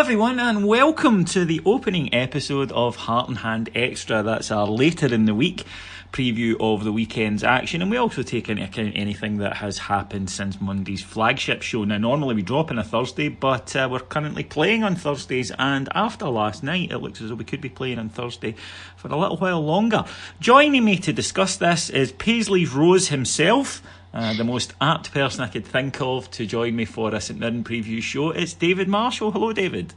Everyone, 0.00 0.40
and 0.40 0.66
welcome 0.66 1.26
to 1.26 1.44
the 1.44 1.60
opening 1.66 2.14
episode 2.14 2.72
of 2.72 2.96
Heart 2.96 3.28
and 3.28 3.36
Hand 3.36 3.68
Extra. 3.74 4.22
That's 4.22 4.50
our 4.50 4.66
later 4.66 5.12
in 5.12 5.26
the 5.26 5.34
week 5.34 5.66
preview 6.10 6.56
of 6.58 6.84
the 6.84 6.90
weekend's 6.90 7.44
action, 7.44 7.82
and 7.82 7.90
we 7.90 7.98
also 7.98 8.22
take 8.22 8.48
into 8.48 8.64
account 8.64 8.94
anything 8.96 9.36
that 9.36 9.58
has 9.58 9.76
happened 9.76 10.30
since 10.30 10.58
Monday's 10.58 11.02
flagship 11.02 11.60
show. 11.60 11.84
Now, 11.84 11.98
normally 11.98 12.34
we 12.34 12.40
drop 12.40 12.70
on 12.70 12.78
a 12.78 12.82
Thursday, 12.82 13.28
but 13.28 13.76
uh, 13.76 13.90
we're 13.92 14.00
currently 14.00 14.42
playing 14.42 14.84
on 14.84 14.96
Thursdays, 14.96 15.52
and 15.58 15.86
after 15.94 16.30
last 16.30 16.62
night, 16.62 16.92
it 16.92 16.98
looks 17.00 17.20
as 17.20 17.28
though 17.28 17.34
we 17.34 17.44
could 17.44 17.60
be 17.60 17.68
playing 17.68 17.98
on 17.98 18.08
Thursday 18.08 18.54
for 18.96 19.08
a 19.08 19.18
little 19.18 19.36
while 19.36 19.60
longer. 19.60 20.06
Joining 20.40 20.82
me 20.82 20.96
to 20.96 21.12
discuss 21.12 21.58
this 21.58 21.90
is 21.90 22.10
Paisley's 22.12 22.72
Rose 22.72 23.08
himself. 23.08 23.82
Uh, 24.12 24.34
the 24.34 24.44
most 24.44 24.74
apt 24.80 25.12
person 25.12 25.42
I 25.42 25.48
could 25.48 25.64
think 25.64 26.00
of 26.00 26.30
to 26.32 26.44
join 26.44 26.74
me 26.74 26.84
for 26.84 27.14
a 27.14 27.20
St 27.20 27.38
Mirren 27.38 27.62
preview 27.62 28.02
show. 28.02 28.30
It's 28.30 28.54
David 28.54 28.88
Marshall. 28.88 29.30
Hello, 29.30 29.52
David. 29.52 29.94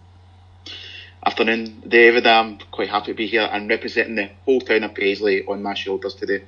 Afternoon, 1.26 1.82
David. 1.88 2.28
I'm 2.28 2.60
quite 2.70 2.90
happy 2.90 3.08
to 3.08 3.14
be 3.16 3.28
here 3.28 3.50
and 3.52 3.70
representing 3.70 4.16
the 4.16 4.30
whole 4.46 4.62
town 4.62 4.84
of 4.84 4.94
Paisley 4.94 5.46
on 5.46 5.64
my 5.64 5.74
shoulders 5.74 6.14
today. 6.14 6.44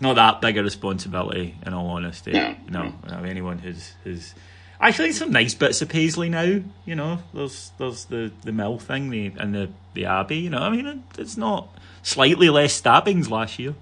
Not 0.00 0.14
that 0.14 0.40
big 0.40 0.56
a 0.56 0.62
responsibility, 0.62 1.56
in 1.66 1.74
all 1.74 1.88
honesty. 1.88 2.32
No, 2.32 2.54
no. 2.68 2.92
no. 3.08 3.24
Anyone 3.24 3.58
who's 3.58 3.94
who's 4.04 4.34
actually 4.80 5.12
some 5.12 5.32
nice 5.32 5.54
bits 5.54 5.80
of 5.80 5.88
Paisley 5.88 6.28
now. 6.28 6.60
You 6.84 6.94
know, 6.94 7.18
there's 7.32 7.72
there's 7.78 8.04
the 8.06 8.32
the 8.42 8.52
mill 8.52 8.78
thing, 8.78 9.10
the 9.10 9.32
and 9.38 9.54
the 9.54 9.70
the 9.94 10.04
abbey. 10.04 10.38
You 10.38 10.50
know, 10.50 10.58
I 10.58 10.70
mean, 10.70 11.04
it's 11.18 11.36
not 11.36 11.68
slightly 12.02 12.50
less 12.50 12.74
stabbings 12.74 13.30
last 13.30 13.58
year. 13.58 13.74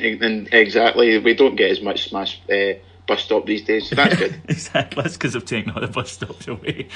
And 0.00 0.48
exactly, 0.52 1.18
we 1.18 1.34
don't 1.34 1.56
get 1.56 1.70
as 1.70 1.80
much 1.80 2.08
smash 2.08 2.40
uh, 2.50 2.74
bus 3.06 3.22
stop 3.22 3.46
these 3.46 3.62
days, 3.62 3.88
so 3.88 3.94
that's 3.94 4.16
good. 4.16 4.40
exactly, 4.48 5.02
that's 5.02 5.16
because 5.16 5.36
I've 5.36 5.44
taken 5.44 5.70
all 5.70 5.80
the 5.80 5.86
bus 5.86 6.12
stops 6.12 6.48
away. 6.48 6.88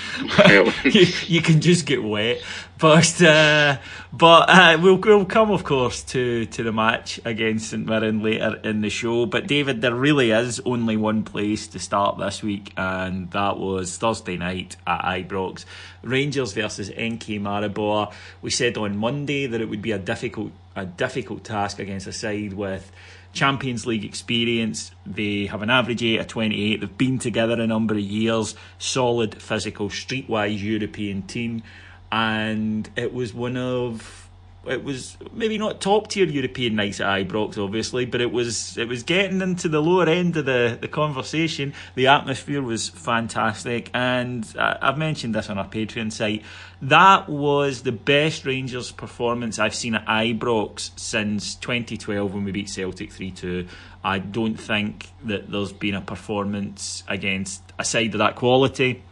you, 0.85 1.07
you, 1.27 1.41
can 1.41 1.61
just 1.61 1.87
get 1.87 2.03
wet, 2.03 2.43
but 2.79 3.23
uh, 3.23 3.79
but 4.13 4.49
uh, 4.49 4.79
we'll 4.81 4.97
we'll 4.97 5.25
come, 5.25 5.51
of 5.51 5.65
course, 5.65 6.03
to 6.05 6.47
to 6.47 6.63
the 6.63 6.73
match 6.73 7.21
against 7.25 7.71
St 7.71 7.87
Mirren 7.87 8.23
later 8.23 8.61
in 8.65 8.81
the 8.81 8.91
show. 8.91 9.27
But 9.27 9.47
David, 9.47 9.81
there 9.81 9.95
really 9.95 10.33
is 10.33 10.61
only 10.65 10.97
one 10.97 11.23
place 11.23 11.69
to 11.69 11.79
start 11.79 12.19
this 12.19 12.43
week, 12.43 12.73
and 12.77 13.31
that 13.31 13.59
was 13.59 13.97
Thursday 13.97 14.37
night 14.37 14.77
at 14.87 15.03
Ibrox, 15.03 15.65
Rangers 16.03 16.53
versus 16.53 16.91
NK 16.91 17.41
Maribor. 17.41 18.13
We 18.43 18.51
said 18.51 18.77
on 18.77 18.97
Monday 18.97 19.47
that 19.47 19.61
it 19.61 19.69
would 19.69 19.83
be 19.83 19.93
a 19.93 19.99
difficult 19.99 20.53
a 20.77 20.87
difficult 20.87 21.45
task 21.45 21.79
against 21.79 22.07
a 22.07 22.13
side 22.13 22.53
with 22.53 22.91
Champions 23.33 23.87
League 23.87 24.05
experience. 24.05 24.91
They 25.07 25.47
have 25.47 25.63
an 25.63 25.71
average 25.71 26.03
age 26.03 26.21
of 26.21 26.27
28. 26.27 26.81
They've 26.81 26.99
been 26.99 27.19
together 27.19 27.61
a 27.61 27.67
number 27.67 27.95
of 27.95 28.01
years. 28.01 28.55
Solid, 28.79 29.41
physical, 29.41 29.89
streetwise 29.89 30.61
European 30.61 31.23
team. 31.23 31.63
And 32.11 32.91
it 32.97 33.15
was 33.15 33.33
one 33.33 33.57
of 33.57 34.20
it 34.67 34.85
was 34.85 35.17
maybe 35.33 35.57
not 35.57 35.81
top 35.81 36.09
tier 36.09 36.27
European 36.27 36.77
nights 36.77 37.01
at 37.01 37.07
Ibrox, 37.07 37.57
obviously, 37.57 38.05
but 38.05 38.21
it 38.21 38.31
was 38.31 38.77
it 38.77 38.89
was 38.89 39.03
getting 39.03 39.41
into 39.41 39.69
the 39.71 39.81
lower 39.81 40.07
end 40.07 40.37
of 40.37 40.45
the, 40.45 40.77
the 40.79 40.89
conversation. 40.89 41.73
The 41.95 42.09
atmosphere 42.09 42.61
was 42.61 42.91
fantastic, 42.91 43.91
and 43.95 44.47
I've 44.59 44.99
mentioned 44.99 45.35
this 45.35 45.49
on 45.49 45.57
our 45.57 45.67
Patreon 45.67 46.13
site. 46.13 46.43
That 46.83 47.29
was 47.29 47.83
the 47.83 47.93
best 47.93 48.45
Rangers 48.45 48.93
performance 48.93 49.59
I've 49.59 49.75
seen 49.75 49.95
at 49.95 50.05
Ibrox 50.07 50.91
since 50.99 51.55
2012 51.55 52.33
when 52.35 52.45
we 52.45 52.53
beat 52.53 52.69
Celtic 52.69 53.13
3 53.13 53.31
2. 53.31 53.67
I 54.05 54.19
don't 54.19 54.57
think 54.57 55.09
that 55.25 55.51
there's 55.51 55.73
been 55.73 55.95
a 55.95 56.01
performance 56.03 57.03
against 57.09 57.63
a 57.79 57.85
side 57.85 58.15
of 58.15 58.19
that 58.19 58.37
quality 58.37 59.03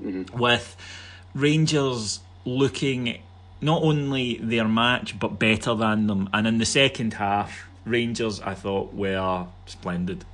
mm-hmm. 0.00 0.38
with 0.38 0.76
Rangers 1.34 2.20
looking 2.44 3.20
not 3.62 3.82
only 3.82 4.38
their 4.38 4.66
match 4.66 5.18
but 5.18 5.38
better 5.38 5.74
than 5.74 6.06
them. 6.06 6.28
And 6.32 6.46
in 6.46 6.58
the 6.58 6.66
second 6.66 7.14
half, 7.14 7.66
Rangers 7.84 8.40
I 8.40 8.54
thought 8.54 8.92
were 8.92 9.46
splendid. 9.66 10.24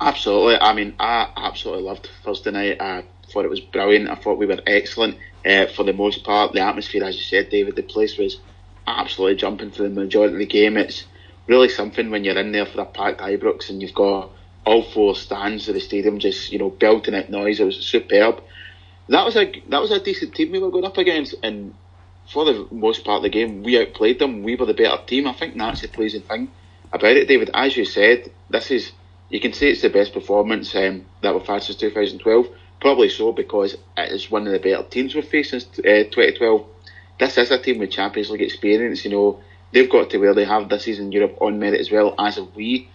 Absolutely. 0.00 0.56
I 0.56 0.72
mean, 0.72 0.94
I 0.98 1.28
absolutely 1.36 1.84
loved 1.84 2.08
Thursday 2.24 2.50
night. 2.50 2.80
I 2.80 3.04
thought 3.30 3.44
it 3.44 3.50
was 3.50 3.60
brilliant. 3.60 4.08
I 4.08 4.14
thought 4.14 4.38
we 4.38 4.46
were 4.46 4.60
excellent 4.66 5.18
uh, 5.44 5.66
for 5.66 5.84
the 5.84 5.92
most 5.92 6.24
part. 6.24 6.52
The 6.52 6.60
atmosphere, 6.60 7.04
as 7.04 7.16
you 7.16 7.22
said, 7.22 7.50
David, 7.50 7.76
the 7.76 7.82
place 7.82 8.16
was 8.16 8.38
absolutely 8.86 9.36
jumping 9.36 9.70
for 9.70 9.82
the 9.82 9.90
majority 9.90 10.34
of 10.34 10.38
the 10.38 10.46
game. 10.46 10.76
It's 10.76 11.04
really 11.46 11.68
something 11.68 12.10
when 12.10 12.24
you're 12.24 12.38
in 12.38 12.52
there 12.52 12.66
for 12.66 12.80
a 12.80 12.86
packed 12.86 13.20
Ibrox 13.20 13.68
and 13.68 13.82
you've 13.82 13.94
got 13.94 14.30
all 14.64 14.82
four 14.82 15.16
stands 15.16 15.68
of 15.68 15.74
the 15.74 15.80
stadium 15.80 16.18
just 16.18 16.52
you 16.52 16.58
know 16.58 16.70
belting 16.70 17.14
out 17.14 17.30
noise. 17.30 17.60
It 17.60 17.64
was 17.64 17.76
superb 17.76 18.42
that 19.10 19.24
was 19.24 19.36
a 19.36 19.62
that 19.68 19.80
was 19.80 19.90
a 19.90 20.00
decent 20.00 20.34
team 20.34 20.52
we 20.52 20.58
were 20.58 20.70
going 20.70 20.84
up 20.84 20.98
against, 20.98 21.34
and 21.42 21.74
for 22.32 22.44
the 22.44 22.66
most 22.70 23.04
part 23.04 23.18
of 23.18 23.22
the 23.24 23.28
game, 23.28 23.62
we 23.62 23.78
outplayed 23.80 24.18
them. 24.18 24.42
We 24.42 24.56
were 24.56 24.66
the 24.66 24.74
better 24.74 25.02
team. 25.04 25.26
I 25.26 25.32
think 25.32 25.56
that's 25.56 25.82
the 25.82 25.88
pleasing 25.88 26.22
thing 26.22 26.50
about 26.92 27.16
it, 27.16 27.28
David. 27.28 27.50
As 27.52 27.76
you 27.76 27.84
said, 27.84 28.30
this 28.48 28.70
is 28.70 28.92
you 29.28 29.40
can 29.40 29.52
say 29.52 29.70
it's 29.70 29.82
the 29.82 29.90
best 29.90 30.12
performance 30.12 30.74
um, 30.74 31.06
that 31.22 31.34
we've 31.34 31.46
had 31.46 31.62
since 31.62 31.78
2012. 31.78 32.48
Probably 32.80 33.08
so 33.08 33.32
because 33.32 33.74
it 33.96 34.12
is 34.12 34.30
one 34.30 34.46
of 34.46 34.52
the 34.52 34.58
better 34.58 34.82
teams 34.88 35.14
we've 35.14 35.28
faced 35.28 35.50
since 35.50 35.64
uh, 35.80 36.08
2012. 36.10 36.66
This 37.18 37.36
is 37.36 37.50
a 37.50 37.58
team 37.58 37.78
with 37.78 37.90
Champions 37.90 38.30
League 38.30 38.42
experience. 38.42 39.04
You 39.04 39.10
know 39.10 39.40
they've 39.72 39.90
got 39.90 40.10
to 40.10 40.18
where 40.18 40.34
they 40.34 40.44
have 40.44 40.68
this 40.68 40.84
season 40.84 41.06
in 41.06 41.12
Europe 41.12 41.36
on 41.40 41.58
merit 41.58 41.80
as 41.80 41.90
well 41.90 42.14
as 42.18 42.38
we 42.54 42.88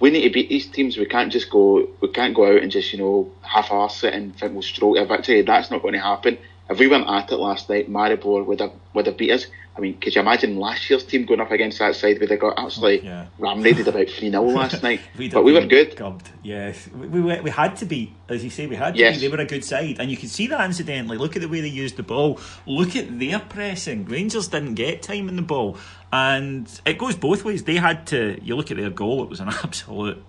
we 0.00 0.10
need 0.10 0.22
to 0.22 0.30
beat 0.30 0.48
these 0.48 0.66
teams. 0.66 0.96
We 0.96 1.06
can't 1.06 1.32
just 1.32 1.50
go. 1.50 1.88
We 2.00 2.08
can't 2.08 2.34
go 2.34 2.46
out 2.46 2.62
and 2.62 2.70
just 2.70 2.92
you 2.92 2.98
know 2.98 3.30
half-arse 3.42 4.04
it 4.04 4.14
and 4.14 4.36
think 4.36 4.52
we'll 4.52 4.62
stroke 4.62 4.96
a 4.96 5.06
victory. 5.06 5.42
That's 5.42 5.70
not 5.70 5.82
going 5.82 5.94
to 5.94 6.00
happen. 6.00 6.38
If 6.68 6.78
we 6.78 6.88
weren't 6.88 7.08
at 7.08 7.30
it 7.30 7.36
last 7.36 7.68
night, 7.68 7.90
Maribor 7.90 8.44
would 8.44 8.60
have 8.60 8.72
would 8.94 9.06
have 9.06 9.16
beat 9.16 9.30
us. 9.30 9.46
I 9.76 9.80
mean, 9.80 9.98
could 9.98 10.14
you 10.14 10.20
imagine 10.20 10.56
last 10.56 10.88
year's 10.88 11.04
team 11.04 11.26
going 11.26 11.40
up 11.40 11.50
against 11.50 11.80
that 11.80 11.96
side? 11.96 12.20
We'd 12.20 12.30
have 12.30 12.38
got 12.38 12.56
absolutely 12.56 13.08
yeah. 13.08 13.26
ram-raided 13.38 13.88
about 13.88 14.08
3 14.08 14.30
0 14.30 14.42
last 14.44 14.84
night. 14.84 15.00
but 15.32 15.42
we 15.42 15.52
were 15.52 15.66
good. 15.66 15.96
Gubbed. 15.96 16.30
Yes. 16.44 16.88
We, 16.94 17.08
we, 17.08 17.40
we 17.40 17.50
had 17.50 17.76
to 17.76 17.84
be, 17.84 18.14
as 18.28 18.44
you 18.44 18.50
say, 18.50 18.68
we 18.68 18.76
had 18.76 18.94
to 18.94 19.00
yes. 19.00 19.16
be. 19.16 19.22
They 19.22 19.36
were 19.36 19.42
a 19.42 19.46
good 19.46 19.64
side. 19.64 19.96
And 19.98 20.12
you 20.12 20.16
can 20.16 20.28
see 20.28 20.46
that 20.46 20.64
incidentally. 20.64 21.18
Look 21.18 21.34
at 21.34 21.42
the 21.42 21.48
way 21.48 21.60
they 21.60 21.68
used 21.68 21.96
the 21.96 22.04
ball. 22.04 22.38
Look 22.66 22.94
at 22.94 23.18
their 23.18 23.40
pressing. 23.40 24.04
Rangers 24.04 24.46
didn't 24.46 24.74
get 24.74 25.02
time 25.02 25.28
in 25.28 25.34
the 25.34 25.42
ball. 25.42 25.76
And 26.12 26.68
it 26.86 26.96
goes 26.96 27.16
both 27.16 27.44
ways. 27.44 27.64
They 27.64 27.76
had 27.76 28.06
to, 28.08 28.38
you 28.40 28.54
look 28.54 28.70
at 28.70 28.76
their 28.76 28.90
goal, 28.90 29.24
it 29.24 29.28
was 29.28 29.40
an 29.40 29.48
absolute 29.64 30.22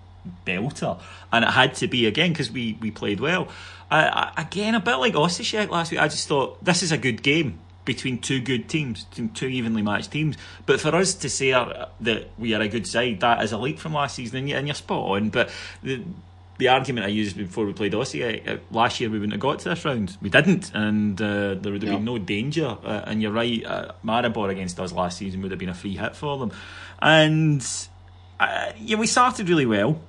belter. 0.44 1.00
And 1.32 1.44
it 1.44 1.50
had 1.52 1.76
to 1.76 1.86
be 1.86 2.06
again 2.06 2.32
because 2.32 2.50
we, 2.50 2.76
we 2.80 2.90
played 2.90 3.20
well. 3.20 3.46
Uh, 3.92 4.32
again, 4.36 4.74
a 4.74 4.80
bit 4.80 4.96
like 4.96 5.14
Osijek 5.14 5.70
last 5.70 5.92
week, 5.92 6.00
I 6.00 6.08
just 6.08 6.26
thought 6.26 6.64
this 6.64 6.82
is 6.82 6.90
a 6.90 6.98
good 6.98 7.22
game 7.22 7.60
between 7.86 8.18
two 8.18 8.40
good 8.40 8.68
teams, 8.68 9.06
two 9.32 9.46
evenly 9.46 9.80
matched 9.80 10.10
teams. 10.10 10.36
But 10.66 10.78
for 10.80 10.94
us 10.94 11.14
to 11.14 11.30
say 11.30 11.52
that 11.52 12.28
we 12.36 12.52
are 12.52 12.60
a 12.60 12.68
good 12.68 12.86
side, 12.86 13.20
that 13.20 13.42
is 13.42 13.52
a 13.52 13.58
leap 13.58 13.78
from 13.78 13.94
last 13.94 14.16
season, 14.16 14.50
and 14.50 14.66
you're 14.66 14.74
spot 14.74 15.12
on. 15.12 15.30
But 15.30 15.50
the, 15.82 16.02
the 16.58 16.68
argument 16.68 17.06
I 17.06 17.10
used 17.10 17.36
before 17.36 17.64
we 17.64 17.72
played 17.72 17.92
Osijek 17.92 18.60
last 18.70 19.00
year, 19.00 19.08
we 19.08 19.18
wouldn't 19.18 19.32
have 19.32 19.40
got 19.40 19.60
to 19.60 19.70
this 19.70 19.84
round. 19.84 20.18
We 20.20 20.28
didn't, 20.28 20.72
and 20.74 21.20
uh, 21.20 21.54
there 21.54 21.72
would 21.72 21.82
have 21.82 21.92
been 21.92 22.04
no 22.04 22.18
danger. 22.18 22.76
Uh, 22.84 23.02
and 23.06 23.22
you're 23.22 23.32
right, 23.32 23.64
uh, 23.64 23.92
Maribor 24.04 24.50
against 24.50 24.78
us 24.80 24.92
last 24.92 25.16
season 25.16 25.40
would 25.42 25.52
have 25.52 25.60
been 25.60 25.70
a 25.70 25.74
free 25.74 25.96
hit 25.96 26.16
for 26.16 26.36
them. 26.38 26.52
And 27.00 27.66
uh, 28.38 28.72
yeah, 28.78 28.98
we 28.98 29.06
started 29.06 29.48
really 29.48 29.66
well. 29.66 30.00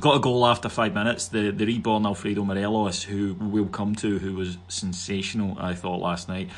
Got 0.00 0.16
a 0.16 0.20
goal 0.20 0.46
after 0.46 0.68
five 0.68 0.94
minutes. 0.94 1.28
The 1.28 1.50
the 1.50 1.66
reborn 1.66 2.06
Alfredo 2.06 2.42
Morelos, 2.42 3.02
who 3.02 3.34
we'll 3.34 3.66
come 3.66 3.94
to, 3.96 4.18
who 4.18 4.34
was 4.34 4.56
sensational, 4.68 5.58
I 5.58 5.74
thought 5.74 6.00
last 6.00 6.28
night. 6.28 6.48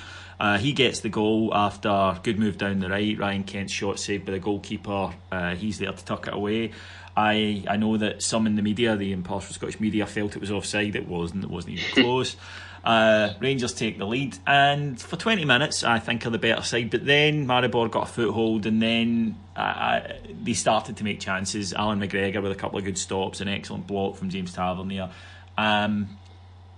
Uh, 0.40 0.58
he 0.58 0.72
gets 0.72 1.00
the 1.00 1.08
goal 1.08 1.52
after 1.54 2.18
good 2.22 2.38
move 2.38 2.58
down 2.58 2.80
the 2.80 2.88
right. 2.88 3.18
Ryan 3.18 3.44
Kent's 3.44 3.72
shot 3.72 3.98
saved 3.98 4.26
by 4.26 4.32
the 4.32 4.38
goalkeeper. 4.38 5.12
Uh, 5.30 5.54
he's 5.54 5.78
there 5.78 5.92
to 5.92 6.04
tuck 6.04 6.26
it 6.26 6.34
away. 6.34 6.72
I 7.16 7.64
I 7.68 7.76
know 7.76 7.96
that 7.98 8.22
some 8.22 8.46
in 8.46 8.56
the 8.56 8.62
media, 8.62 8.96
the 8.96 9.12
impartial 9.12 9.54
Scottish 9.54 9.80
media, 9.80 10.06
felt 10.06 10.34
it 10.34 10.40
was 10.40 10.50
offside. 10.50 10.96
It 10.96 11.06
wasn't. 11.06 11.44
It 11.44 11.50
wasn't 11.50 11.78
even 11.78 11.90
close. 12.02 12.36
Uh, 12.84 13.34
Rangers 13.38 13.74
take 13.74 13.98
the 13.98 14.04
lead, 14.04 14.36
and 14.44 15.00
for 15.00 15.14
20 15.14 15.44
minutes, 15.44 15.84
I 15.84 16.00
think 16.00 16.26
are 16.26 16.30
the 16.30 16.38
better 16.38 16.62
side. 16.62 16.90
But 16.90 17.06
then 17.06 17.46
Maribor 17.46 17.88
got 17.88 18.08
a 18.08 18.12
foothold, 18.12 18.66
and 18.66 18.82
then 18.82 19.36
uh, 19.54 20.00
they 20.42 20.54
started 20.54 20.96
to 20.96 21.04
make 21.04 21.20
chances. 21.20 21.72
Allan 21.72 22.00
McGregor 22.00 22.42
with 22.42 22.50
a 22.50 22.56
couple 22.56 22.78
of 22.78 22.84
good 22.84 22.98
stops, 22.98 23.40
an 23.40 23.46
excellent 23.46 23.86
block 23.86 24.16
from 24.16 24.30
James 24.30 24.52
Tavernier. 24.52 25.10
Um, 25.56 26.18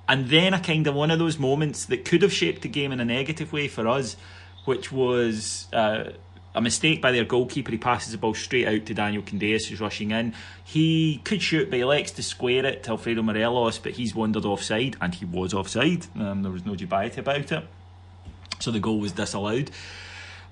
and 0.08 0.28
then 0.28 0.54
a 0.54 0.60
kind 0.60 0.86
of 0.86 0.94
one 0.94 1.10
of 1.10 1.18
those 1.18 1.38
moments 1.38 1.86
that 1.86 2.04
could 2.04 2.22
have 2.22 2.32
shaped 2.32 2.62
the 2.62 2.68
game 2.68 2.92
in 2.92 3.00
a 3.00 3.04
negative 3.04 3.52
way 3.52 3.68
for 3.68 3.88
us, 3.88 4.16
which 4.64 4.92
was 4.92 5.66
uh, 5.72 6.10
a 6.54 6.60
mistake 6.60 7.02
by 7.02 7.10
their 7.10 7.24
goalkeeper. 7.24 7.72
He 7.72 7.78
passes 7.78 8.12
the 8.12 8.18
ball 8.18 8.34
straight 8.34 8.66
out 8.66 8.86
to 8.86 8.94
Daniel 8.94 9.22
Candeias, 9.22 9.66
who's 9.66 9.80
rushing 9.80 10.10
in. 10.10 10.34
He 10.64 11.20
could 11.24 11.42
shoot, 11.42 11.70
but 11.70 11.76
he 11.76 11.82
elects 11.82 12.12
to 12.12 12.22
square 12.22 12.64
it 12.64 12.82
to 12.84 12.90
Alfredo 12.90 13.22
Morelos, 13.22 13.78
but 13.78 13.92
he's 13.92 14.14
wandered 14.14 14.44
offside, 14.44 14.96
and 15.00 15.14
he 15.14 15.24
was 15.24 15.52
offside. 15.54 16.06
Um, 16.16 16.42
there 16.42 16.52
was 16.52 16.64
no 16.64 16.74
dubiety 16.74 17.18
about 17.18 17.50
it. 17.50 17.64
So 18.60 18.70
the 18.70 18.80
goal 18.80 19.00
was 19.00 19.12
disallowed. 19.12 19.70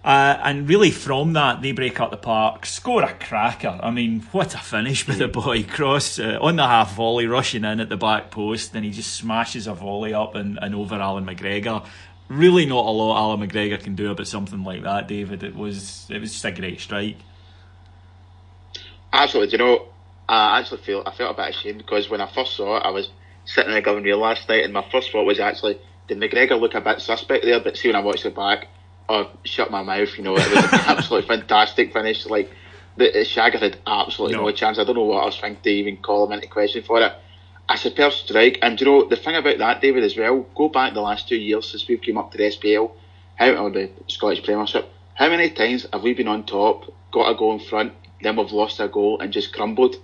Uh, 0.04 0.36
and 0.42 0.68
really, 0.68 0.90
from 0.90 1.32
that, 1.34 1.62
they 1.62 1.70
break 1.70 2.00
up 2.00 2.10
the 2.10 2.16
park, 2.16 2.66
score 2.66 3.02
a 3.02 3.14
cracker. 3.14 3.78
I 3.80 3.90
mean, 3.90 4.20
what 4.32 4.54
a 4.54 4.58
finish 4.58 5.06
with 5.06 5.18
the 5.18 5.28
boy 5.28 5.62
cross 5.62 6.18
uh, 6.18 6.38
on 6.40 6.56
the 6.56 6.66
half 6.66 6.96
volley, 6.96 7.26
rushing 7.26 7.64
in 7.64 7.78
at 7.78 7.88
the 7.88 7.96
back 7.96 8.30
post. 8.32 8.72
Then 8.72 8.82
he 8.82 8.90
just 8.90 9.12
smashes 9.14 9.68
a 9.68 9.74
volley 9.74 10.12
up 10.12 10.34
and, 10.34 10.58
and 10.60 10.74
over 10.74 10.96
Allan 10.96 11.24
McGregor 11.24 11.86
really 12.28 12.66
not 12.66 12.86
a 12.86 12.90
lot 12.90 13.18
Allan 13.18 13.46
McGregor 13.46 13.78
can 13.78 13.94
do 13.94 14.10
about 14.10 14.26
something 14.26 14.64
like 14.64 14.82
that, 14.82 15.08
David. 15.08 15.42
It 15.42 15.54
was 15.54 16.06
it 16.10 16.18
was 16.18 16.32
just 16.32 16.44
a 16.44 16.52
great 16.52 16.80
strike. 16.80 17.16
Absolutely. 19.12 19.56
Do 19.56 19.64
you 19.64 19.70
know, 19.70 19.88
I 20.28 20.60
actually 20.60 20.82
feel 20.82 21.02
I 21.04 21.14
felt 21.14 21.38
a 21.38 21.42
bit 21.42 21.54
ashamed 21.54 21.78
because 21.78 22.08
when 22.08 22.20
I 22.20 22.32
first 22.32 22.56
saw 22.56 22.78
it, 22.78 22.80
I 22.80 22.90
was 22.90 23.10
sitting 23.44 23.70
in 23.70 23.74
the 23.74 23.82
Govan 23.82 24.04
last 24.18 24.48
night, 24.48 24.64
and 24.64 24.72
my 24.72 24.86
first 24.90 25.12
thought 25.12 25.24
was 25.24 25.40
actually, 25.40 25.78
did 26.08 26.18
McGregor 26.18 26.58
look 26.58 26.74
a 26.74 26.80
bit 26.80 27.00
suspect 27.00 27.44
there? 27.44 27.60
But 27.60 27.76
see, 27.76 27.88
when 27.88 27.96
I 27.96 28.00
watched 28.00 28.24
it 28.24 28.34
back, 28.34 28.68
oh, 29.08 29.30
shut 29.44 29.70
my 29.70 29.82
mouth. 29.82 30.16
You 30.16 30.24
know, 30.24 30.36
it 30.36 30.50
was 30.50 30.64
an 30.72 30.80
absolutely 30.86 31.28
fantastic 31.28 31.92
finish. 31.92 32.26
Like 32.26 32.50
the 32.96 33.10
Shagger 33.24 33.60
had 33.60 33.78
absolutely 33.86 34.36
no. 34.36 34.44
no 34.44 34.52
chance. 34.52 34.78
I 34.78 34.84
don't 34.84 34.96
know 34.96 35.04
what 35.04 35.22
I 35.22 35.26
was 35.26 35.38
thinking 35.38 35.62
to 35.62 35.70
even 35.70 35.96
call 35.98 36.26
him 36.26 36.32
into 36.32 36.48
question 36.48 36.82
for 36.82 37.00
it 37.00 37.12
a 37.68 37.76
superb 37.76 38.12
strike. 38.12 38.58
And 38.62 38.80
you 38.80 38.86
know 38.86 39.08
the 39.08 39.16
thing 39.16 39.36
about 39.36 39.58
that, 39.58 39.80
David, 39.80 40.04
as 40.04 40.16
well. 40.16 40.46
Go 40.54 40.68
back 40.68 40.94
the 40.94 41.00
last 41.00 41.28
two 41.28 41.36
years 41.36 41.70
since 41.70 41.86
we've 41.88 42.00
came 42.00 42.18
up 42.18 42.30
to 42.32 42.38
the 42.38 42.44
SPL, 42.44 42.92
how 43.36 43.50
or 43.54 43.70
the 43.70 43.90
Scottish 44.08 44.44
Premiership. 44.44 44.88
How 45.14 45.28
many 45.28 45.50
times 45.50 45.86
have 45.92 46.02
we 46.02 46.14
been 46.14 46.28
on 46.28 46.44
top, 46.44 46.92
got 47.10 47.30
a 47.30 47.36
goal 47.36 47.54
in 47.54 47.60
front, 47.60 47.92
then 48.20 48.36
we've 48.36 48.52
lost 48.52 48.80
a 48.80 48.88
goal 48.88 49.20
and 49.20 49.32
just 49.32 49.52
crumbled? 49.52 49.96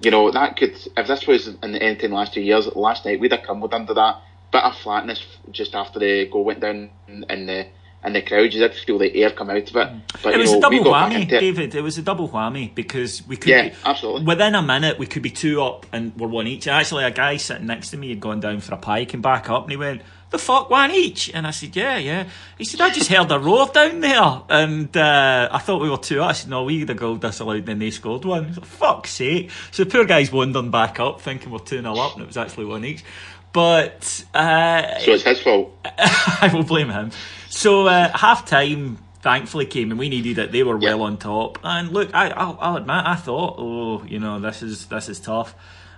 You 0.00 0.10
know 0.10 0.30
that 0.30 0.56
could 0.56 0.76
if 0.96 1.06
this 1.06 1.26
was 1.26 1.46
in 1.46 1.72
the 1.72 1.82
end 1.82 2.02
last 2.02 2.34
two 2.34 2.40
years. 2.40 2.66
Last 2.74 3.04
night 3.04 3.20
we'd 3.20 3.32
have 3.32 3.42
crumbled 3.42 3.72
under 3.72 3.94
that 3.94 4.20
bit 4.50 4.64
of 4.64 4.76
flatness 4.76 5.24
just 5.50 5.74
after 5.74 5.98
the 5.98 6.26
goal 6.26 6.44
went 6.44 6.60
down 6.60 6.90
in 7.08 7.46
the 7.46 7.60
uh, 7.60 7.64
and 8.04 8.16
the 8.16 8.22
crowd, 8.22 8.52
you 8.52 8.60
did 8.60 8.74
feel 8.74 8.98
the 8.98 9.14
air 9.22 9.30
come 9.30 9.50
out 9.50 9.70
of 9.70 9.76
it. 9.76 9.90
But, 10.22 10.34
it 10.34 10.38
was 10.38 10.50
know, 10.50 10.58
a 10.58 10.60
double 10.60 10.84
whammy, 10.84 11.28
David. 11.28 11.74
It 11.74 11.82
was 11.82 11.98
a 11.98 12.02
double 12.02 12.28
whammy 12.28 12.74
because 12.74 13.26
we 13.26 13.36
could, 13.36 13.50
yeah, 13.50 13.68
be, 13.68 13.74
absolutely. 13.84 14.24
Within 14.24 14.54
a 14.56 14.62
minute, 14.62 14.98
we 14.98 15.06
could 15.06 15.22
be 15.22 15.30
two 15.30 15.62
up 15.62 15.86
and 15.92 16.12
we're 16.16 16.26
one 16.26 16.48
each. 16.48 16.66
Actually, 16.66 17.04
a 17.04 17.12
guy 17.12 17.36
sitting 17.36 17.66
next 17.66 17.90
to 17.90 17.96
me 17.96 18.08
had 18.08 18.20
gone 18.20 18.40
down 18.40 18.60
for 18.60 18.74
a 18.74 18.78
pie, 18.78 19.06
and 19.12 19.22
back 19.22 19.48
up, 19.48 19.64
and 19.64 19.70
he 19.70 19.76
went, 19.76 20.02
"The 20.30 20.38
fuck, 20.38 20.68
one 20.68 20.90
each?" 20.90 21.30
And 21.32 21.46
I 21.46 21.52
said, 21.52 21.76
"Yeah, 21.76 21.96
yeah." 21.96 22.28
He 22.58 22.64
said, 22.64 22.80
"I 22.80 22.90
just 22.90 23.08
heard 23.08 23.30
a 23.30 23.38
roar 23.38 23.68
down 23.72 24.00
there, 24.00 24.42
and 24.48 24.96
uh, 24.96 25.48
I 25.52 25.58
thought 25.58 25.80
we 25.80 25.90
were 25.90 25.96
two." 25.96 26.22
I 26.22 26.32
said, 26.32 26.50
"No, 26.50 26.64
we 26.64 26.82
the 26.84 26.94
goal 26.94 27.16
disallowed, 27.16 27.58
and 27.58 27.66
then 27.66 27.78
they 27.78 27.90
scored 27.90 28.24
one." 28.24 28.52
Said, 28.52 28.66
Fuck's 28.66 29.10
sake! 29.10 29.50
So 29.70 29.84
the 29.84 29.90
poor 29.90 30.04
guy's 30.04 30.32
wandering 30.32 30.70
back 30.70 30.98
up, 30.98 31.20
thinking 31.20 31.50
we're 31.52 31.58
two 31.60 31.80
0 31.80 31.94
up, 31.96 32.14
and 32.14 32.22
it 32.22 32.26
was 32.26 32.36
actually 32.36 32.64
one 32.66 32.84
each. 32.84 33.04
But 33.52 34.24
uh, 34.32 34.98
so 34.98 35.12
it's 35.12 35.24
his 35.24 35.40
fault. 35.40 35.76
I 35.84 36.50
will 36.52 36.62
blame 36.62 36.88
him. 36.88 37.10
So 37.48 37.86
uh, 37.86 38.16
half 38.16 38.46
time 38.46 38.98
thankfully 39.20 39.66
came 39.66 39.90
and 39.90 39.98
we 39.98 40.08
needed 40.08 40.38
it. 40.38 40.52
They 40.52 40.62
were 40.62 40.76
well 40.76 41.02
on 41.02 41.18
top. 41.18 41.58
And 41.62 41.90
look, 41.90 42.14
I, 42.14 42.30
I'll, 42.30 42.58
I'll, 42.60 42.76
admit, 42.76 42.96
I 42.96 43.14
thought, 43.14 43.56
oh, 43.58 44.04
you 44.04 44.18
know, 44.18 44.40
this 44.40 44.62
is 44.62 44.86
this 44.86 45.08
is 45.08 45.20
tough. 45.20 45.54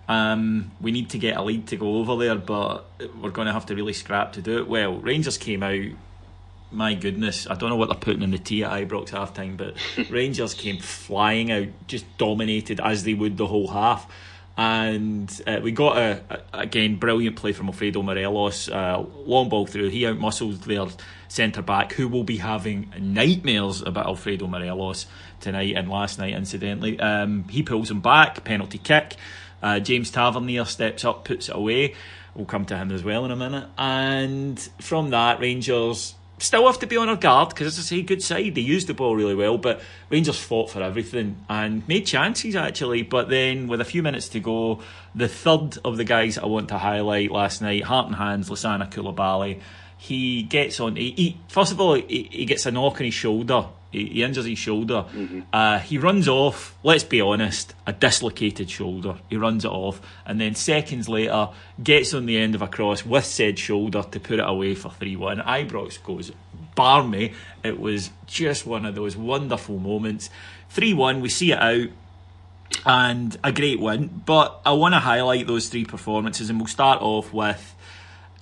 Um, 0.07 0.73
we 0.81 0.93
need 0.93 1.11
to 1.11 1.19
get 1.19 1.37
a 1.37 1.43
lead 1.43 1.69
to 1.69 1.77
go 1.77 1.97
over 1.97 2.17
there, 2.17 2.35
but 2.35 2.87
we're 3.21 3.31
going 3.31 3.47
to 3.47 3.53
have 3.53 3.67
to 3.67 3.75
really 3.75 3.95
scrap 3.95 4.35
to 4.35 4.43
do 4.43 4.59
it. 4.59 4.69
Well, 4.69 4.99
Rangers 4.99 5.39
came 5.39 5.63
out. 5.63 5.85
My 6.71 6.95
goodness, 6.95 7.47
I 7.49 7.55
don't 7.55 7.71
know 7.71 7.77
what 7.77 7.89
they're 7.89 7.99
putting 7.99 8.23
in 8.23 8.33
the 8.33 8.39
tea 8.39 8.65
at 8.65 8.73
Ibrox 8.73 9.11
half 9.11 9.33
time, 9.33 9.57
but 9.57 9.77
Rangers 10.11 10.55
came 10.55 10.79
flying 10.79 11.53
out, 11.53 11.69
just 11.87 12.05
dominated 12.19 12.81
as 12.81 13.05
they 13.05 13.15
would 13.15 13.37
the 13.37 13.47
whole 13.47 13.69
half 13.69 14.11
and 14.57 15.43
uh, 15.47 15.61
we 15.63 15.73
got 15.73 15.99
a, 15.99 16.23
a, 16.31 16.61
again 16.61 16.97
brilliant 16.97 17.37
play 17.37 17.53
from 17.53 17.67
Alfredo 17.67 18.03
Morelos, 18.03 18.69
uh, 18.69 19.05
long 19.27 19.49
ball 19.49 19.67
through. 19.67 19.89
He 19.89 20.03
outmuscled 20.03 20.65
their 20.65 20.87
centre 21.29 21.63
back, 21.63 21.93
who 21.93 22.07
will 22.07 22.25
be 22.25 22.37
having 22.37 22.93
nightmares 22.99 23.83
about 23.83 24.07
Alfredo 24.07 24.47
Morelos 24.47 25.07
tonight 25.41 25.75
and 25.77 25.89
last 25.89 26.19
night, 26.19 26.35
incidentally. 26.35 26.99
Um, 27.01 27.49
he 27.49 27.63
pulls 27.63 27.91
him 27.91 28.01
back, 28.01 28.45
penalty 28.45 28.79
kick. 28.79 29.17
Uh, 29.63 29.81
James 29.81 30.11
Tavernier 30.11 30.65
steps 30.67 31.05
up, 31.05 31.25
puts 31.25 31.49
it 31.49 31.57
away. 31.57 31.95
We'll 32.35 32.47
come 32.47 32.65
to 32.67 32.77
him 32.77 32.93
as 32.93 33.03
well 33.03 33.25
in 33.25 33.31
a 33.31 33.37
minute. 33.37 33.69
And 33.79 34.59
from 34.81 35.11
that, 35.11 35.41
Rangers 35.41 36.15
still 36.45 36.67
have 36.67 36.79
to 36.81 36.87
be 36.87 36.97
on 36.97 37.09
our 37.09 37.17
guard 37.17 37.49
because, 37.49 37.67
as 37.67 37.79
I 37.79 37.83
say, 37.83 38.03
good 38.03 38.23
side. 38.23 38.55
They 38.55 38.61
used 38.61 38.87
the 38.87 38.95
ball 38.95 39.17
really 39.17 39.35
well, 39.35 39.59
but 39.59 39.81
Rangers 40.11 40.39
fought 40.39 40.71
for 40.71 40.83
everything 40.83 41.37
and 41.49 41.87
made 41.89 42.07
chances 42.07 42.55
actually. 42.55 43.03
But 43.03 43.29
then, 43.29 43.67
with 43.67 43.81
a 43.81 43.85
few 43.85 44.03
minutes 44.03 44.29
to 44.31 44.41
go, 44.41 44.81
the 45.15 45.29
third 45.29 45.79
of 45.85 45.97
the 45.97 46.05
guys 46.05 46.39
I 46.39 46.47
want 46.47 46.69
to 46.69 46.79
highlight 46.79 47.31
last 47.31 47.63
night, 47.63 47.85
Heart 47.85 48.09
and 48.09 48.17
Hands, 48.17 48.49
Lassana 48.49 48.91
Coulibaly, 48.91 49.61
he 50.05 50.43
gets 50.43 50.81
on. 50.81 50.97
He, 50.97 51.13
he 51.13 51.37
first 51.49 51.73
of 51.73 51.81
all, 51.81 51.95
he, 51.95 52.29
he, 52.31 52.45
gets 52.45 52.67
a 52.67 52.71
knock 52.71 53.01
on 53.01 53.07
his 53.07 53.15
shoulder. 53.15 53.67
He, 53.91 54.05
he 54.07 54.23
injures 54.23 54.45
his 54.45 54.59
shoulder. 54.59 55.07
Mm-hmm. 55.15 55.41
Uh, 55.51 55.79
he 55.79 55.97
runs 55.97 56.29
off. 56.29 56.77
Let's 56.83 57.05
be 57.05 57.23
honest, 57.23 57.75
a 57.87 57.95
dislocated 57.95 58.69
shoulder. 58.69 59.17
He 59.31 59.39
runs 59.39 59.65
it 59.65 59.71
off, 59.71 60.03
and 60.27 60.39
then 60.39 60.55
seconds 60.55 61.09
later 61.09 61.49
gets 61.83 62.13
on 62.13 62.27
the 62.27 62.37
end 62.37 62.55
of 62.55 62.61
a 62.61 62.69
cross 62.69 63.07
with 63.07 63.25
said 63.25 63.59
shoulder 63.59 64.05
to 64.11 64.21
put 64.21 64.41
it 64.41 64.47
away 64.47 64.75
for 64.75 64.91
three 64.91 65.17
one. 65.17 65.39
Ibrox 65.39 66.03
goes 66.03 66.33
barmy. 66.75 67.33
It 67.63 67.81
was 67.81 68.11
just 68.27 68.67
one 68.67 68.85
of 68.85 68.95
those 68.95 69.17
wonderful 69.17 69.79
moments. 69.79 70.29
Three 70.69 70.93
one. 70.93 71.23
We 71.23 71.31
see 71.31 71.53
it 71.53 71.59
out 71.59 71.89
and 72.85 73.39
a 73.43 73.53
great 73.53 73.81
win. 73.81 74.23
But 74.27 74.61
I 74.67 74.73
want 74.73 74.93
to 74.93 74.99
highlight 74.99 75.47
those 75.47 75.71
three 75.71 75.87
performances, 75.87 76.51
and 76.51 76.59
we'll 76.59 76.67
start 76.67 77.01
off 77.01 77.33
with 77.33 77.75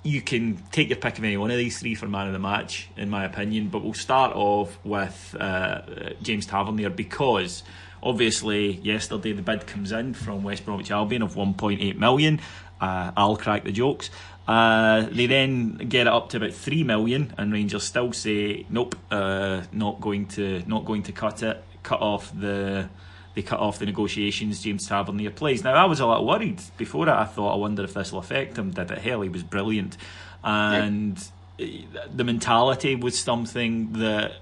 you 0.03 0.21
can 0.21 0.61
take 0.71 0.89
your 0.89 0.97
pick 0.97 1.17
of 1.17 1.23
any 1.23 1.37
one 1.37 1.49
of 1.49 1.57
these 1.57 1.79
three 1.79 1.95
for 1.95 2.07
man 2.07 2.27
of 2.27 2.33
the 2.33 2.39
match, 2.39 2.89
in 2.97 3.09
my 3.09 3.23
opinion. 3.23 3.69
But 3.69 3.83
we'll 3.83 3.93
start 3.93 4.35
off 4.35 4.77
with 4.83 5.35
uh, 5.39 5.81
James 6.21 6.45
Tavernier 6.45 6.89
because 6.89 7.63
obviously 8.01 8.73
yesterday 8.83 9.31
the 9.31 9.41
bid 9.41 9.65
comes 9.65 9.93
in 9.93 10.13
from 10.13 10.43
West 10.43 10.65
Bromwich 10.65 10.91
Albion 10.91 11.21
of 11.21 11.35
1.8 11.35 11.97
million. 11.97 12.41
Uh, 12.81 13.11
I'll 13.15 13.37
crack 13.37 13.63
the 13.63 13.71
jokes. 13.71 14.09
Uh, 14.45 15.07
they 15.09 15.25
then 15.25 15.77
get 15.77 16.01
it 16.01 16.07
up 16.07 16.27
to 16.29 16.37
about 16.37 16.51
three 16.51 16.83
million, 16.83 17.33
and 17.37 17.53
Rangers 17.53 17.83
still 17.83 18.11
say 18.11 18.65
nope, 18.69 18.95
uh, 19.09 19.61
not 19.71 20.01
going 20.01 20.25
to 20.27 20.63
not 20.67 20.83
going 20.83 21.03
to 21.03 21.13
cut 21.13 21.43
it, 21.43 21.63
cut 21.81 22.01
off 22.01 22.29
the 22.37 22.89
they 23.35 23.41
cut 23.41 23.59
off 23.59 23.79
the 23.79 23.85
negotiations. 23.85 24.61
James 24.61 24.87
Tavernier 24.87 25.31
plays. 25.31 25.63
Now 25.63 25.73
I 25.73 25.85
was 25.85 25.99
a 25.99 26.05
little 26.05 26.25
worried 26.25 26.61
before 26.77 27.05
that. 27.05 27.17
I 27.17 27.25
thought, 27.25 27.53
I 27.53 27.57
wonder 27.57 27.83
if 27.83 27.93
this 27.93 28.11
will 28.11 28.19
affect 28.19 28.57
him. 28.57 28.71
Did 28.71 28.91
it? 28.91 28.99
Hell, 28.99 29.21
he 29.21 29.29
was 29.29 29.43
brilliant, 29.43 29.97
and 30.43 31.17
the 31.57 32.23
mentality 32.23 32.95
was 32.95 33.17
something 33.17 33.93
that 33.93 34.33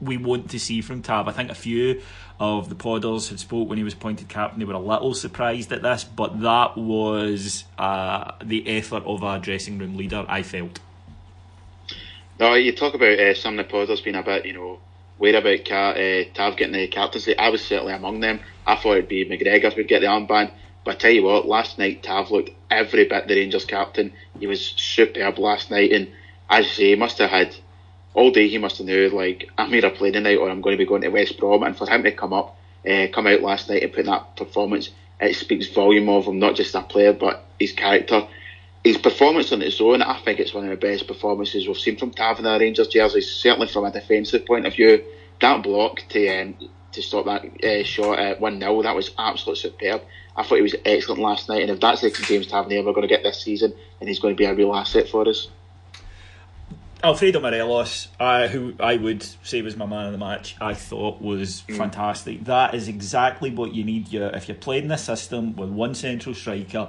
we 0.00 0.16
want 0.16 0.50
to 0.50 0.60
see 0.60 0.80
from 0.80 1.02
Tav. 1.02 1.28
I 1.28 1.32
think 1.32 1.50
a 1.50 1.54
few 1.54 2.02
of 2.38 2.68
the 2.68 2.74
podders 2.76 3.30
had 3.30 3.40
spoke 3.40 3.68
when 3.68 3.78
he 3.78 3.84
was 3.84 3.94
appointed 3.94 4.28
captain. 4.28 4.60
They 4.60 4.64
were 4.64 4.74
a 4.74 4.78
little 4.78 5.14
surprised 5.14 5.72
at 5.72 5.82
this, 5.82 6.04
but 6.04 6.40
that 6.42 6.76
was 6.76 7.64
uh, 7.78 8.32
the 8.42 8.68
effort 8.68 9.02
of 9.04 9.24
our 9.24 9.38
dressing 9.38 9.78
room 9.78 9.96
leader. 9.96 10.24
I 10.28 10.42
felt. 10.42 10.78
No, 12.38 12.54
you 12.54 12.72
talk 12.72 12.94
about 12.94 13.18
uh, 13.18 13.34
some 13.34 13.58
of 13.58 13.66
the 13.66 13.72
podders 13.72 14.02
being 14.02 14.14
a 14.14 14.22
bit, 14.22 14.46
you 14.46 14.52
know, 14.52 14.78
where 15.18 15.36
about 15.36 15.70
uh, 15.70 16.24
Tav 16.32 16.56
getting 16.56 16.72
the 16.72 16.88
captaincy. 16.88 17.36
I 17.36 17.50
was 17.50 17.64
certainly 17.64 17.92
among 17.92 18.20
them. 18.20 18.40
I 18.66 18.76
thought 18.76 18.98
it'd 18.98 19.08
be 19.08 19.26
McGregor 19.26 19.72
who'd 19.72 19.88
get 19.88 20.00
the 20.00 20.06
armband, 20.06 20.52
But 20.84 20.96
I 20.96 20.98
tell 20.98 21.10
you 21.10 21.24
what, 21.24 21.46
last 21.46 21.78
night 21.78 22.02
Tav 22.02 22.30
looked 22.30 22.50
every 22.70 23.06
bit 23.08 23.28
the 23.28 23.34
Rangers 23.34 23.64
captain. 23.64 24.12
He 24.38 24.46
was 24.46 24.64
superb 24.76 25.38
last 25.38 25.70
night, 25.70 25.92
and 25.92 26.08
as 26.48 26.66
you 26.66 26.72
say, 26.72 26.88
he 26.90 26.94
must 26.96 27.18
have 27.18 27.30
had 27.30 27.54
all 28.14 28.30
day. 28.30 28.48
He 28.48 28.58
must 28.58 28.78
have 28.78 28.86
knew 28.86 29.08
like 29.10 29.50
I'm 29.58 29.74
either 29.74 29.90
playing 29.90 30.14
tonight 30.14 30.36
or 30.36 30.48
I'm 30.48 30.60
going 30.60 30.74
to 30.74 30.82
be 30.82 30.88
going 30.88 31.02
to 31.02 31.08
West 31.08 31.38
Brom. 31.38 31.62
And 31.62 31.76
for 31.76 31.88
him 31.88 32.02
to 32.04 32.12
come 32.12 32.32
up, 32.32 32.56
uh, 32.88 33.06
come 33.12 33.26
out 33.26 33.42
last 33.42 33.68
night 33.68 33.82
and 33.82 33.92
put 33.92 34.00
in 34.00 34.06
that 34.06 34.36
performance, 34.36 34.90
it 35.20 35.34
speaks 35.34 35.68
volume 35.68 36.08
of 36.08 36.26
him, 36.26 36.38
not 36.38 36.54
just 36.54 36.74
a 36.74 36.82
player 36.82 37.12
but 37.12 37.44
his 37.58 37.72
character. 37.72 38.26
His 38.88 38.96
performance 38.96 39.52
on 39.52 39.60
its 39.60 39.82
own, 39.82 40.00
I 40.00 40.18
think 40.20 40.40
it's 40.40 40.54
one 40.54 40.64
of 40.64 40.70
the 40.70 40.76
best 40.76 41.06
performances 41.06 41.68
we've 41.68 41.76
seen 41.76 41.98
from 41.98 42.10
Tav 42.10 42.38
in 42.38 42.44
the 42.44 42.58
Rangers 42.58 42.88
jersey. 42.88 43.20
Certainly 43.20 43.68
from 43.68 43.84
a 43.84 43.92
defensive 43.92 44.46
point 44.46 44.66
of 44.66 44.72
view, 44.72 45.04
that 45.42 45.62
block 45.62 46.04
to 46.08 46.28
um, 46.40 46.56
to 46.92 47.02
stop 47.02 47.26
that 47.26 47.62
uh, 47.62 47.84
shot 47.84 48.18
at 48.18 48.40
one 48.40 48.58
0 48.58 48.80
that 48.84 48.96
was 48.96 49.10
absolutely 49.18 49.60
superb. 49.60 50.00
I 50.34 50.42
thought 50.42 50.54
he 50.54 50.62
was 50.62 50.74
excellent 50.86 51.20
last 51.20 51.50
night, 51.50 51.60
and 51.60 51.70
if 51.70 51.80
that's 51.80 52.00
the 52.00 52.08
James 52.08 52.46
Tavernier 52.46 52.82
we're 52.82 52.94
going 52.94 53.06
to 53.06 53.14
get 53.14 53.22
this 53.22 53.42
season, 53.42 53.74
and 54.00 54.08
he's 54.08 54.20
going 54.20 54.34
to 54.34 54.38
be 54.38 54.46
a 54.46 54.54
real 54.54 54.74
asset 54.74 55.06
for 55.06 55.28
us. 55.28 55.48
Alfredo 57.04 57.40
Morelos, 57.40 58.08
uh, 58.18 58.48
who 58.48 58.72
I 58.80 58.96
would 58.96 59.22
say 59.42 59.60
was 59.60 59.76
my 59.76 59.84
man 59.84 60.06
of 60.06 60.12
the 60.12 60.18
match, 60.18 60.56
I 60.62 60.72
thought 60.72 61.20
was 61.20 61.62
mm. 61.68 61.76
fantastic. 61.76 62.44
That 62.44 62.74
is 62.74 62.88
exactly 62.88 63.50
what 63.50 63.74
you 63.74 63.84
need. 63.84 64.10
You, 64.10 64.24
if 64.24 64.48
you're 64.48 64.56
playing 64.56 64.88
this 64.88 65.04
system 65.04 65.56
with 65.56 65.68
one 65.68 65.94
central 65.94 66.34
striker, 66.34 66.88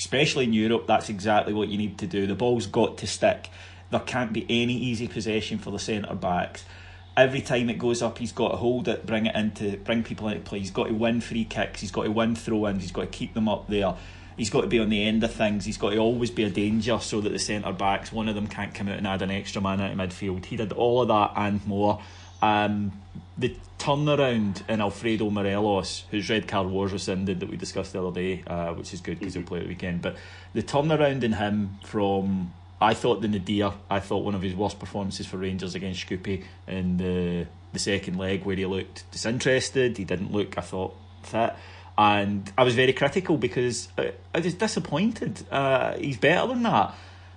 especially 0.00 0.44
in 0.44 0.52
Europe, 0.54 0.86
that's 0.86 1.10
exactly 1.10 1.52
what 1.52 1.68
you 1.68 1.78
need 1.78 1.98
to 1.98 2.06
do. 2.06 2.26
The 2.26 2.34
ball's 2.34 2.66
got 2.66 2.98
to 2.98 3.06
stick. 3.06 3.50
There 3.90 4.00
can't 4.00 4.32
be 4.32 4.46
any 4.48 4.74
easy 4.74 5.06
possession 5.06 5.58
for 5.58 5.70
the 5.70 5.78
centre 5.78 6.14
backs. 6.14 6.64
Every 7.16 7.42
time 7.42 7.68
it 7.68 7.78
goes 7.78 8.00
up, 8.00 8.16
he's 8.16 8.32
got 8.32 8.52
to 8.52 8.56
hold 8.56 8.88
it, 8.88 9.04
bring 9.04 9.26
it 9.26 9.36
into, 9.36 9.76
bring 9.76 10.02
people 10.02 10.28
into 10.28 10.40
play. 10.40 10.60
He's 10.60 10.70
got 10.70 10.88
to 10.88 10.94
win 10.94 11.20
free 11.20 11.44
kicks. 11.44 11.80
He's 11.80 11.90
got 11.90 12.04
to 12.04 12.10
win 12.10 12.34
throw-ins. 12.34 12.82
He's 12.82 12.92
got 12.92 13.02
to 13.02 13.06
keep 13.08 13.34
them 13.34 13.48
up 13.48 13.68
there 13.68 13.94
he's 14.40 14.48
got 14.48 14.62
to 14.62 14.66
be 14.66 14.78
on 14.78 14.88
the 14.88 15.04
end 15.04 15.22
of 15.22 15.30
things. 15.30 15.66
He's 15.66 15.76
got 15.76 15.90
to 15.90 15.98
always 15.98 16.30
be 16.30 16.44
a 16.44 16.50
danger 16.50 16.98
so 16.98 17.20
that 17.20 17.28
the 17.28 17.38
centre 17.38 17.74
backs, 17.74 18.10
one 18.10 18.26
of 18.26 18.34
them 18.34 18.46
can't 18.46 18.74
come 18.74 18.88
out 18.88 18.96
and 18.96 19.06
add 19.06 19.20
an 19.20 19.30
extra 19.30 19.60
man 19.60 19.82
out 19.82 19.90
of 19.90 19.98
midfield. 19.98 20.46
He 20.46 20.56
did 20.56 20.72
all 20.72 21.02
of 21.02 21.08
that 21.08 21.32
and 21.36 21.64
more. 21.66 22.00
Um, 22.42 22.92
the 23.38 23.56
turnaround 23.78 24.68
in 24.68 24.80
Alfredo 24.80 25.30
Morelos, 25.30 26.04
whose 26.10 26.28
red 26.28 26.46
card 26.46 26.68
was 26.68 26.92
rescinded 26.92 27.40
that 27.40 27.48
we 27.48 27.56
discussed 27.56 27.92
the 27.92 28.04
other 28.04 28.14
day, 28.20 28.42
uh, 28.46 28.74
which 28.74 28.92
is 28.92 29.00
good 29.00 29.18
because 29.18 29.34
he'll 29.34 29.42
play 29.42 29.58
at 29.58 29.64
the 29.64 29.68
weekend. 29.68 30.02
But 30.02 30.16
the 30.52 30.62
turnaround 30.62 31.22
in 31.22 31.34
him 31.34 31.78
from 31.84 32.52
I 32.80 32.94
thought 32.94 33.20
the 33.20 33.28
Nadir, 33.28 33.72
I 33.90 34.00
thought 34.00 34.24
one 34.24 34.34
of 34.34 34.42
his 34.42 34.54
worst 34.54 34.78
performances 34.78 35.26
for 35.26 35.36
Rangers 35.36 35.74
against 35.74 36.06
Shkupi 36.06 36.44
in 36.66 36.96
the 36.96 37.46
the 37.72 37.78
second 37.78 38.18
leg 38.18 38.44
where 38.44 38.56
he 38.56 38.66
looked 38.66 39.10
disinterested. 39.12 39.96
He 39.96 40.04
didn't 40.04 40.32
look, 40.32 40.58
I 40.58 40.62
thought, 40.62 40.96
fit 41.22 41.54
and 42.00 42.50
I 42.56 42.64
was 42.64 42.74
very 42.74 42.94
critical 42.94 43.36
because 43.36 43.88
I, 43.98 44.14
was 44.34 44.54
disappointed. 44.54 45.44
Uh, 45.50 45.98
he's 45.98 46.16
better 46.16 46.46
than 46.48 46.62
that. 46.62 46.94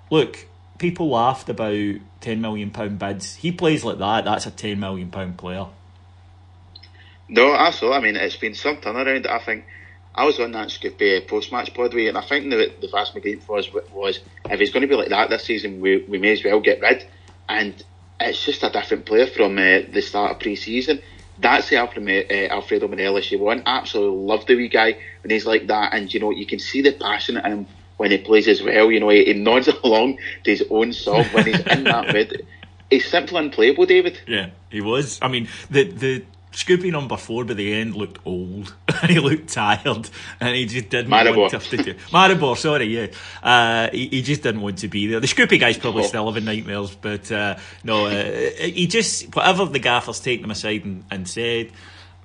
Look, 0.09 0.47
people 0.83 1.09
laughed 1.09 1.47
about 1.47 1.95
ten 2.19 2.41
million 2.41 2.69
pound 2.69 2.99
bids. 2.99 3.35
He 3.35 3.53
plays 3.53 3.85
like 3.85 3.99
that. 3.99 4.25
That's 4.25 4.45
a 4.45 4.51
ten 4.51 4.81
million 4.81 5.09
pound 5.09 5.37
player. 5.37 5.67
No, 7.29 7.55
absolutely. 7.55 7.97
I 7.97 8.01
mean, 8.01 8.15
it's 8.17 8.35
been 8.35 8.53
some 8.53 8.77
turnaround. 8.77 9.25
I 9.25 9.39
think 9.39 9.63
I 10.13 10.25
was 10.25 10.41
on 10.41 10.51
that 10.51 10.67
Shkupi 10.67 11.25
post 11.25 11.53
match 11.53 11.73
pod 11.73 11.93
and 11.93 12.17
I 12.17 12.21
think 12.21 12.49
the 12.49 12.73
the 12.81 12.89
vast 12.89 13.15
majority 13.15 13.39
for 13.39 13.59
us 13.59 13.71
was 13.93 14.19
if 14.49 14.59
he's 14.59 14.71
going 14.71 14.81
to 14.81 14.87
be 14.87 14.95
like 14.95 15.07
that 15.07 15.29
this 15.29 15.45
season, 15.45 15.79
we 15.79 16.03
we 16.09 16.17
may 16.17 16.33
as 16.33 16.43
well 16.43 16.59
get 16.59 16.81
rid. 16.81 17.07
And 17.47 17.81
it's 18.19 18.43
just 18.43 18.63
a 18.63 18.69
different 18.69 19.05
player 19.05 19.27
from 19.27 19.57
uh, 19.57 19.83
the 19.89 20.01
start 20.01 20.31
of 20.31 20.39
pre 20.39 20.57
season 20.57 21.01
that's 21.39 21.69
the 21.69 21.77
Alfredo, 21.77 22.27
uh, 22.29 22.53
Alfredo 22.53 22.87
Morelos 22.87 23.31
you 23.31 23.39
want. 23.39 23.63
Absolutely 23.65 24.23
love 24.23 24.45
the 24.45 24.55
wee 24.55 24.67
guy 24.67 24.97
when 25.21 25.31
he's 25.31 25.45
like 25.45 25.67
that, 25.67 25.93
and 25.93 26.13
you 26.13 26.19
know 26.19 26.29
you 26.29 26.45
can 26.45 26.59
see 26.59 26.81
the 26.81 26.91
passion 26.91 27.37
in 27.37 27.43
him 27.43 27.67
when 28.03 28.11
he 28.11 28.17
plays 28.17 28.49
as 28.49 28.61
well. 28.61 28.91
You 28.91 28.99
know 28.99 29.07
he, 29.07 29.23
he 29.23 29.33
nods 29.33 29.69
along 29.83 30.17
to 30.43 30.51
his 30.51 30.61
own 30.69 30.91
song 30.91 31.23
when 31.31 31.45
he's 31.45 31.61
in 31.61 31.85
that 31.85 32.07
mood. 32.13 32.45
He's 32.89 33.09
simply 33.09 33.37
unplayable, 33.37 33.85
David. 33.85 34.19
Yeah, 34.27 34.49
he 34.69 34.81
was. 34.81 35.19
I 35.21 35.29
mean, 35.29 35.47
the 35.71 35.85
the 35.85 36.25
Shkupi 36.51 36.91
number 36.91 37.15
four 37.15 37.45
by 37.45 37.53
the 37.53 37.73
end 37.73 37.95
looked 37.95 38.19
old 38.25 38.75
and 39.01 39.09
he 39.09 39.19
looked 39.19 39.53
tired 39.53 40.09
and 40.41 40.55
he 40.55 40.65
just 40.65 40.89
didn't 40.89 41.09
Maribor. 41.09 41.37
want 41.37 41.51
to 41.53 41.77
do 41.77 41.93
Maribor, 42.11 42.57
sorry, 42.57 42.85
yeah. 42.85 43.07
Uh, 43.41 43.89
he, 43.91 44.07
he 44.09 44.21
just 44.21 44.43
didn't 44.43 44.61
want 44.61 44.79
to 44.79 44.89
be 44.89 45.07
there. 45.07 45.21
The 45.21 45.27
Shkupi 45.27 45.59
guy's 45.59 45.77
probably 45.77 46.03
oh. 46.03 46.07
still 46.07 46.27
having 46.27 46.45
nightmares, 46.45 46.93
but 46.93 47.31
uh, 47.31 47.57
no, 47.83 48.05
uh, 48.05 48.33
he 48.59 48.85
just, 48.85 49.33
whatever 49.33 49.65
the 49.65 49.79
gaffer's 49.79 50.19
taken 50.19 50.43
him 50.43 50.51
aside 50.51 50.85
and, 50.85 51.05
and 51.09 51.27
said, 51.27 51.71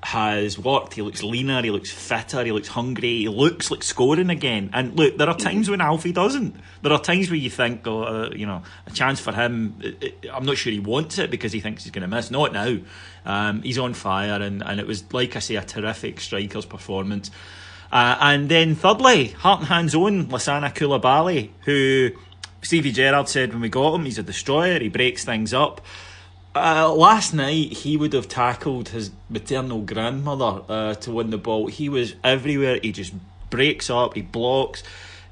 has 0.03 0.59
worked. 0.59 0.95
He 0.95 1.03
looks 1.03 1.23
leaner, 1.23 1.63
he 1.63 1.71
looks 1.71 1.91
fitter, 1.91 2.45
he 2.45 2.53
looks 2.53 2.69
hungry, 2.69 3.19
he 3.19 3.29
looks 3.29 3.71
like 3.71 3.83
scoring 3.83 4.31
again. 4.31 4.71
And 4.73 4.97
look, 4.97 5.17
there 5.19 5.29
are 5.29 5.37
times 5.37 5.69
when 5.69 5.81
Alfie 5.81 6.13
doesn't. 6.13 6.55
There 6.83 6.93
are 6.93 7.01
times 7.01 7.31
where 7.31 7.39
you 7.39 7.51
think, 7.51 7.87
oh, 7.87 8.03
uh, 8.03 8.31
you 8.31 8.47
know, 8.47 8.63
a 8.87 8.91
chance 8.91 9.21
for 9.21 9.33
him. 9.33 9.81
I'm 10.33 10.45
not 10.45 10.57
sure 10.57 10.73
he 10.73 10.81
wants 10.81 11.19
it 11.19 11.31
because 11.31 11.53
he 11.53 11.61
thinks 11.61 11.83
he's 11.83 11.93
going 11.93 12.09
to 12.09 12.15
miss. 12.15 12.31
Not 12.31 12.53
now. 12.53 12.79
Um, 13.25 13.63
he's 13.63 13.79
on 13.79 13.95
fire, 13.95 14.41
and, 14.41 14.63
and 14.63 14.79
it 14.79 14.87
was, 14.87 15.05
like 15.13 15.37
I 15.37 15.41
say, 15.41 15.57
a 15.57 15.65
terrific 15.65 16.21
striker's 16.21 16.65
performance. 16.65 17.31
Uh, 17.91 18.17
and 18.21 18.49
then 18.49 18.75
thirdly, 18.75 19.29
Heart 19.29 19.61
and 19.61 19.69
Hand's 19.69 19.95
own 19.95 20.27
Lassana 20.27 20.73
Coulibaly, 20.75 21.51
who 21.65 22.11
Stevie 22.63 22.93
Gerrard 22.93 23.29
said 23.29 23.53
when 23.53 23.63
we 23.63 23.69
got 23.69 23.95
him, 23.95 24.05
he's 24.05 24.19
a 24.19 24.23
destroyer, 24.23 24.79
he 24.79 24.89
breaks 24.89 25.25
things 25.25 25.55
up. 25.55 25.81
Uh, 26.55 26.93
last 26.93 27.35
night 27.35 27.73
he 27.73 27.97
would 27.97 28.13
have 28.13 28.29
tackled 28.29 28.89
his 28.89 29.11
maternal 29.29 29.81
grandmother 29.83 30.63
uh, 30.69 30.95
to 30.95 31.13
win 31.13 31.31
the 31.31 31.39
ball. 31.39 31.67
He 31.67 31.89
was 31.89 32.15
everywhere. 32.25 32.79
He 32.83 32.93
just 32.93 33.15
breaks 33.51 33.91
up. 33.91 34.15
He 34.15 34.23
blocks. 34.23 34.83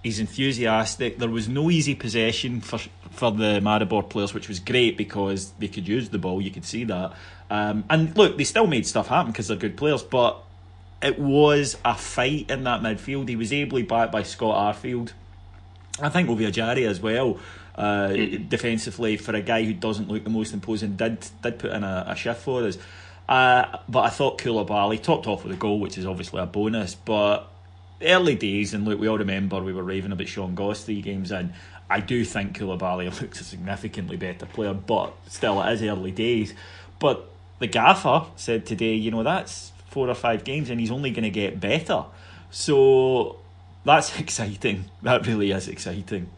He's 0.03 0.21
enthusiastic. 0.21 1.19
There 1.19 1.29
was 1.29 1.49
no 1.49 1.71
easy 1.71 1.95
possession 1.95 2.61
for 2.61 2.79
for 3.11 3.33
the 3.33 3.61
Maribor 3.61 4.09
players, 4.09 4.35
which 4.35 4.47
was 4.47 4.61
great 4.61 4.97
because 4.97 5.53
they 5.59 5.69
could 5.69 5.89
use 5.89 6.11
the 6.11 6.19
ball. 6.19 6.41
You 6.41 6.51
could 6.51 6.67
see 6.67 6.85
that. 6.85 7.13
Um, 7.49 7.85
and 7.89 8.17
look, 8.17 8.37
they 8.37 8.45
still 8.45 8.67
made 8.67 8.87
stuff 8.87 9.09
happen 9.09 9.33
because 9.33 9.49
they're 9.49 9.57
good 9.57 9.77
players. 9.77 10.03
But 10.03 10.43
it 11.03 11.19
was 11.19 11.79
a 11.85 11.95
fight 11.95 12.51
in 12.51 12.65
that 12.65 12.83
midfield. 12.83 13.29
He 13.29 13.37
was 13.37 13.53
ably 13.53 13.83
backed 13.83 14.13
by 14.13 14.23
Scott 14.23 14.77
Arfield. 14.77 15.13
I 16.01 16.11
think 16.11 16.29
Ovie 16.29 16.85
as 16.85 17.01
well 17.01 17.39
uh, 17.77 18.09
defensively 18.09 19.17
for 19.17 19.35
a 19.35 19.43
guy 19.43 19.63
who 19.65 19.75
doesn't 19.75 20.09
look 20.09 20.25
the 20.25 20.31
most 20.31 20.53
imposing. 20.53 20.97
Did 20.97 21.27
did 21.43 21.59
put 21.59 21.73
in 21.73 21.85
a, 21.85 22.07
a 22.09 22.17
shift 22.17 22.43
for 22.43 22.63
us. 22.65 22.79
Uh, 23.29 23.79
but 23.89 24.01
I 24.01 24.11
thought 24.11 24.39
Coulibaly 24.39 25.03
topped 25.03 25.27
off 25.27 25.45
with 25.45 25.53
a 25.53 25.57
goal, 25.57 25.81
which 25.81 25.99
is 25.99 26.07
obviously 26.07 26.41
a 26.41 26.47
bonus. 26.47 26.95
But 26.95 27.49
early 28.01 28.35
days, 28.35 28.73
and 28.73 28.85
look, 28.85 29.01
we 29.01 29.09
all 29.09 29.19
remember 29.19 29.61
we 29.61 29.73
were 29.73 29.83
raving 29.83 30.13
about 30.13 30.29
Sean 30.29 30.55
Goss 30.55 30.85
three 30.85 31.03
games 31.03 31.33
in. 31.33 31.53
I 31.89 32.01
do 32.01 32.25
think 32.25 32.57
Coulibaly 32.57 33.21
looks 33.21 33.41
a 33.43 33.45
significantly 33.45 34.17
better 34.17 34.47
player, 34.47 34.75
but 34.75 35.15
still, 35.29 35.63
it 35.63 35.73
is 35.73 35.83
early 35.83 36.13
days. 36.13 36.55
But 36.99 37.29
the 37.59 37.67
gaffer 37.67 38.27
said 38.37 38.67
today, 38.67 38.95
you 38.95 39.11
know, 39.11 39.23
that's 39.23 39.73
four 39.89 40.09
or 40.09 40.15
five 40.15 40.45
games, 40.45 40.71
and 40.71 40.81
he's 40.81 40.91
only 40.91 41.11
going 41.11 41.25
to 41.25 41.31
get 41.31 41.61
better. 41.61 42.05
So 42.51 43.39
that's 43.85 44.19
exciting. 44.21 44.87
That 45.03 45.27
really 45.27 45.51
is 45.51 45.69
exciting. 45.69 46.29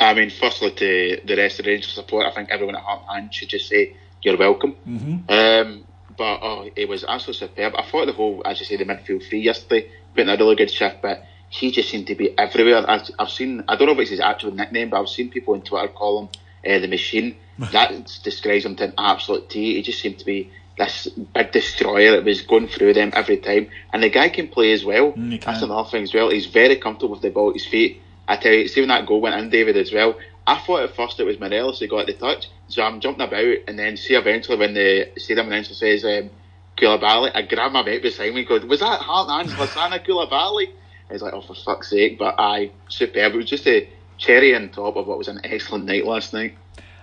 I 0.00 0.14
mean, 0.14 0.30
firstly, 0.30 0.70
to 0.70 1.20
the 1.24 1.36
rest 1.36 1.58
of 1.58 1.66
the 1.66 1.72
Rangers 1.72 1.92
support, 1.92 2.26
I 2.26 2.34
think 2.34 2.48
everyone 2.50 2.74
at 2.74 2.82
Heart 2.82 3.02
Hand 3.12 3.34
should 3.34 3.50
just 3.50 3.68
say 3.68 3.96
you're 4.22 4.38
welcome. 4.38 4.74
Mm-hmm. 4.88 5.30
Um, 5.30 5.84
but 6.16 6.40
oh, 6.42 6.70
it 6.74 6.88
was 6.88 7.04
absolutely 7.04 7.48
superb. 7.48 7.74
I 7.76 7.82
thought 7.82 8.06
the 8.06 8.12
whole, 8.12 8.42
as 8.44 8.60
you 8.60 8.66
say, 8.66 8.76
the 8.76 8.84
midfield 8.84 9.28
three 9.28 9.40
yesterday 9.40 9.90
put 10.14 10.22
in 10.22 10.28
a 10.28 10.36
really 10.36 10.56
good 10.56 10.70
shift, 10.70 11.02
but 11.02 11.24
he 11.50 11.70
just 11.70 11.90
seemed 11.90 12.06
to 12.06 12.14
be 12.14 12.36
everywhere. 12.38 12.88
I've, 12.88 13.08
I've 13.18 13.30
seen, 13.30 13.64
I 13.68 13.76
don't 13.76 13.86
know 13.86 13.92
if 13.92 13.98
it's 14.00 14.10
his 14.10 14.20
actual 14.20 14.52
nickname, 14.52 14.90
but 14.90 15.00
I've 15.00 15.08
seen 15.08 15.30
people 15.30 15.54
on 15.54 15.62
Twitter 15.62 15.88
call 15.88 16.20
him 16.20 16.28
uh, 16.66 16.78
the 16.78 16.88
Machine. 16.88 17.36
that 17.72 17.92
describes 18.22 18.64
him 18.64 18.76
to 18.76 18.84
an 18.84 18.94
absolute 18.96 19.50
T. 19.50 19.74
He 19.74 19.82
just 19.82 20.00
seemed 20.00 20.18
to 20.20 20.24
be 20.24 20.50
this 20.78 21.08
big 21.08 21.52
destroyer 21.52 22.12
that 22.12 22.24
was 22.24 22.40
going 22.42 22.68
through 22.68 22.94
them 22.94 23.10
every 23.14 23.36
time. 23.36 23.68
And 23.92 24.02
the 24.02 24.08
guy 24.08 24.30
can 24.30 24.48
play 24.48 24.72
as 24.72 24.84
well. 24.84 25.12
Mm, 25.12 25.44
That's 25.44 25.62
another 25.62 25.88
thing 25.90 26.04
as 26.04 26.14
well. 26.14 26.30
He's 26.30 26.46
very 26.46 26.76
comfortable 26.76 27.12
with 27.12 27.22
the 27.22 27.30
ball 27.30 27.50
at 27.50 27.56
his 27.56 27.66
feet. 27.66 28.00
I 28.30 28.36
tell 28.36 28.52
you, 28.52 28.68
see 28.68 28.80
when 28.80 28.90
that 28.90 29.06
goal 29.06 29.20
went 29.20 29.34
in, 29.34 29.50
David, 29.50 29.76
as 29.76 29.92
well. 29.92 30.16
I 30.46 30.60
thought 30.60 30.84
at 30.84 30.94
first 30.94 31.18
it 31.18 31.24
was 31.24 31.40
Morelos 31.40 31.80
who 31.80 31.88
got 31.88 32.06
the 32.06 32.12
touch, 32.12 32.48
so 32.68 32.80
I'm 32.80 33.00
jumping 33.00 33.26
about, 33.26 33.56
and 33.66 33.76
then 33.76 33.96
see 33.96 34.14
eventually 34.14 34.56
when 34.56 34.72
the 34.72 35.10
stadium 35.16 35.48
announcer 35.48 35.74
says 35.74 36.04
um, 36.04 36.30
Coulibaly, 36.78 37.32
I 37.34 37.42
grab 37.42 37.72
my 37.72 37.82
mate 37.82 38.02
beside 38.02 38.32
me 38.32 38.40
and 38.40 38.48
go, 38.48 38.64
was 38.68 38.78
that 38.78 39.00
Heart 39.00 39.48
and 39.48 39.58
Lassana 39.58 40.06
Coulibaly? 40.06 40.70
He's 41.10 41.22
like, 41.22 41.34
oh, 41.34 41.40
for 41.40 41.54
fuck's 41.54 41.90
sake, 41.90 42.20
but 42.20 42.36
I 42.38 42.70
superb. 42.88 43.34
It 43.34 43.36
was 43.36 43.46
just 43.46 43.66
a 43.66 43.88
cherry 44.16 44.54
on 44.54 44.68
top 44.68 44.94
of 44.94 45.08
what 45.08 45.18
was 45.18 45.26
an 45.26 45.40
excellent 45.42 45.86
night 45.86 46.06
last 46.06 46.32
night. 46.32 46.54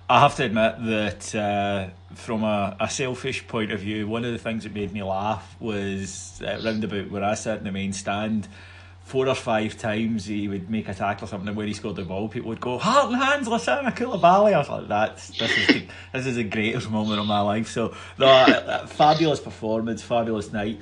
I 0.09 0.21
have 0.21 0.35
to 0.35 0.45
admit 0.45 0.75
that 0.85 1.35
uh, 1.35 1.89
from 2.15 2.45
a, 2.45 2.77
a, 2.79 2.89
selfish 2.89 3.45
point 3.49 3.73
of 3.73 3.81
view, 3.81 4.07
one 4.07 4.23
of 4.23 4.31
the 4.31 4.37
things 4.37 4.63
that 4.63 4.73
made 4.73 4.93
me 4.93 5.03
laugh 5.03 5.57
was 5.59 6.41
uh, 6.41 6.61
round 6.63 6.85
about 6.85 7.11
where 7.11 7.25
I 7.25 7.33
sat 7.33 7.57
in 7.57 7.65
the 7.65 7.73
main 7.73 7.91
stand 7.91 8.47
four 9.07 9.29
or 9.29 9.35
five 9.35 9.77
times 9.77 10.25
he 10.25 10.49
would 10.49 10.69
make 10.69 10.89
a 10.89 10.93
tackle 10.93 11.23
or 11.23 11.27
something, 11.29 11.55
when 11.55 11.65
he 11.65 11.73
scored 11.73 11.95
the 11.95 12.03
ball, 12.03 12.27
people 12.27 12.49
would 12.49 12.59
go, 12.59 12.77
Heart 12.77 13.13
and 13.13 13.15
hands, 13.15 13.47
Lassana 13.47 13.95
Coulibaly. 13.95 14.53
I 14.53 14.57
was 14.57 14.67
like, 14.67 14.89
that's, 14.89 15.29
this 15.29 15.57
is, 15.57 15.83
this 16.13 16.25
is 16.25 16.35
the 16.35 16.43
greatest 16.43 16.89
moment 16.91 17.21
of 17.21 17.25
my 17.25 17.39
life. 17.39 17.69
So, 17.69 17.95
no, 18.19 18.85
fabulous 18.87 19.39
performance, 19.39 20.01
fabulous 20.01 20.51
night. 20.51 20.81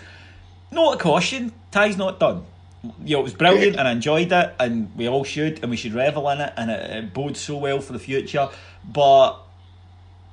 Note 0.71 0.93
a 0.93 0.97
caution, 0.97 1.53
Ty's 1.69 1.97
not 1.97 2.19
done. 2.19 2.43
you 3.03 3.15
know, 3.15 3.19
it 3.19 3.23
was 3.23 3.35
brilliant 3.35 3.75
and 3.77 3.87
I 3.87 3.91
enjoyed 3.91 4.31
it, 4.31 4.55
and 4.59 4.91
we 4.97 5.07
all 5.07 5.23
should, 5.23 5.59
and 5.61 5.69
we 5.69 5.77
should 5.77 5.93
revel 5.93 6.27
in 6.31 6.41
it, 6.41 6.51
and 6.57 6.71
it, 6.71 6.89
it 6.89 7.13
bodes 7.13 7.39
so 7.39 7.57
well 7.57 7.79
for 7.79 7.93
the 7.93 7.99
future. 7.99 8.49
But 8.83 9.37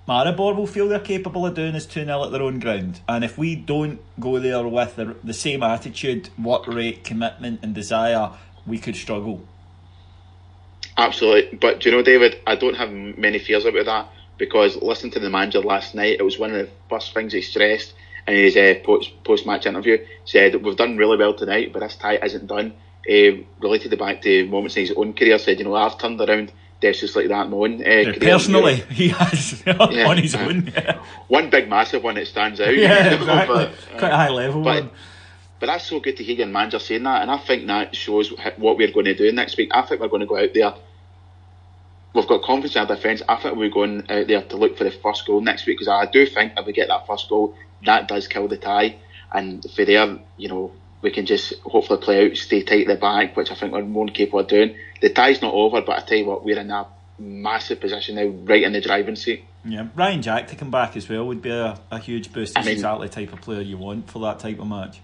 Maribor 0.08 0.56
will 0.56 0.66
feel 0.66 0.88
they're 0.88 0.98
capable 0.98 1.46
of 1.46 1.54
doing 1.54 1.74
is 1.74 1.86
2 1.86 2.04
0 2.04 2.24
at 2.24 2.32
their 2.32 2.42
own 2.42 2.58
ground. 2.58 3.00
And 3.08 3.22
if 3.22 3.38
we 3.38 3.54
don't 3.54 4.00
go 4.18 4.40
there 4.40 4.66
with 4.66 4.96
the, 4.96 5.16
the 5.22 5.34
same 5.34 5.62
attitude, 5.62 6.30
work 6.36 6.66
rate, 6.66 7.04
commitment, 7.04 7.60
and 7.62 7.72
desire, 7.74 8.32
we 8.66 8.78
could 8.78 8.96
struggle. 8.96 9.46
Absolutely. 10.96 11.56
But 11.56 11.80
do 11.80 11.90
you 11.90 11.96
know, 11.96 12.02
David, 12.02 12.40
I 12.46 12.56
don't 12.56 12.74
have 12.74 12.90
many 12.90 13.38
fears 13.38 13.64
about 13.64 13.86
that 13.86 14.08
because 14.38 14.76
listening 14.76 15.12
to 15.12 15.20
the 15.20 15.30
manager 15.30 15.60
last 15.60 15.94
night, 15.94 16.16
it 16.18 16.22
was 16.22 16.38
one 16.38 16.50
of 16.50 16.66
the 16.66 16.72
first 16.90 17.14
things 17.14 17.32
he 17.32 17.40
stressed 17.40 17.94
in 18.26 18.34
his 18.34 18.56
uh, 18.56 18.74
post 18.84 19.46
match 19.46 19.66
interview. 19.66 20.04
Said, 20.24 20.62
We've 20.64 20.76
done 20.76 20.96
really 20.96 21.16
well 21.16 21.34
tonight, 21.34 21.72
but 21.72 21.80
this 21.80 21.96
tie 21.96 22.16
isn't 22.16 22.48
done. 22.48 22.74
Uh, 23.08 23.42
related 23.60 23.92
it 23.92 23.98
back 23.98 24.22
to 24.22 24.46
moments 24.46 24.76
in 24.76 24.82
his 24.82 24.92
own 24.96 25.12
career, 25.14 25.38
said, 25.38 25.58
You 25.58 25.64
know, 25.64 25.74
I've 25.74 25.98
turned 25.98 26.20
around 26.20 26.52
just 26.82 27.16
like 27.16 27.28
that 27.28 27.46
in 27.46 27.52
uh, 27.54 27.86
yeah, 27.86 28.12
Personally, 28.18 28.76
he 28.90 29.08
has 29.08 29.62
yeah, 29.66 30.08
on 30.08 30.18
his 30.18 30.34
uh, 30.34 30.40
own. 30.40 30.66
Yeah. 30.66 31.02
One 31.28 31.48
big, 31.50 31.68
massive 31.68 32.02
one 32.02 32.16
that 32.16 32.26
stands 32.26 32.60
out. 32.60 32.76
Yeah, 32.76 33.14
exactly. 33.14 33.54
but, 33.54 33.68
uh, 33.68 33.98
Quite 33.98 34.12
a 34.12 34.16
high 34.16 34.28
level 34.28 34.62
but, 34.62 34.84
one. 34.84 34.90
But 35.60 35.66
that's 35.66 35.86
so 35.86 36.00
good 36.00 36.16
to 36.16 36.24
hear 36.24 36.36
your 36.36 36.48
manager 36.48 36.78
saying 36.78 37.04
that, 37.04 37.22
and 37.22 37.30
I 37.30 37.38
think 37.38 37.66
that 37.68 37.94
shows 37.94 38.30
what 38.56 38.76
we're 38.76 38.90
going 38.90 39.06
to 39.06 39.14
do 39.14 39.30
next 39.32 39.56
week. 39.56 39.70
I 39.72 39.82
think 39.82 40.00
we're 40.00 40.08
going 40.08 40.20
to 40.20 40.26
go 40.26 40.36
out 40.36 40.52
there. 40.52 40.74
We've 42.14 42.26
got 42.26 42.42
confidence 42.42 42.74
in 42.74 42.82
our 42.82 42.88
defence. 42.88 43.22
I 43.28 43.36
think 43.36 43.56
we're 43.56 43.70
going 43.70 44.00
out 44.10 44.26
there 44.26 44.42
to 44.42 44.56
look 44.56 44.76
for 44.76 44.84
the 44.84 44.90
first 44.90 45.26
goal 45.26 45.40
next 45.40 45.66
week 45.66 45.78
because 45.78 45.88
I 45.88 46.10
do 46.10 46.26
think 46.26 46.52
if 46.56 46.66
we 46.66 46.72
get 46.72 46.88
that 46.88 47.06
first 47.06 47.28
goal, 47.28 47.56
that 47.86 48.08
does 48.08 48.26
kill 48.26 48.48
the 48.48 48.56
tie. 48.56 48.96
And 49.32 49.64
for 49.74 49.84
there, 49.84 50.18
you 50.36 50.48
know, 50.48 50.72
we 51.02 51.10
can 51.10 51.26
just 51.26 51.58
hopefully 51.60 52.00
play 52.00 52.30
out, 52.30 52.36
stay 52.36 52.62
tight 52.62 52.88
at 52.88 52.94
the 52.94 53.00
back, 53.00 53.36
which 53.36 53.50
I 53.50 53.54
think 53.54 53.72
we're 53.72 53.82
more 53.82 54.06
capable 54.06 54.40
of 54.40 54.48
doing. 54.48 54.76
The 55.00 55.10
tie's 55.10 55.42
not 55.42 55.52
over, 55.52 55.82
but 55.82 55.98
I 55.98 56.06
tell 56.06 56.18
you 56.18 56.26
what, 56.26 56.44
we're 56.44 56.58
in 56.58 56.70
a 56.70 56.86
massive 57.18 57.80
position 57.80 58.14
now, 58.14 58.26
right 58.26 58.62
in 58.62 58.72
the 58.72 58.80
driving 58.80 59.16
seat. 59.16 59.44
Yeah, 59.64 59.88
Ryan 59.94 60.22
Jack 60.22 60.48
to 60.48 60.56
come 60.56 60.70
back 60.70 60.96
as 60.96 61.08
well 61.08 61.26
would 61.26 61.42
be 61.42 61.50
a, 61.50 61.78
a 61.90 61.98
huge 61.98 62.32
boost. 62.32 62.56
He's 62.56 62.64
I 62.64 62.66
mean, 62.66 62.76
exactly 62.76 63.08
the 63.08 63.14
type 63.14 63.32
of 63.32 63.40
player 63.40 63.60
you 63.60 63.76
want 63.76 64.10
for 64.10 64.20
that 64.20 64.38
type 64.38 64.58
of 64.58 64.66
match. 64.66 65.00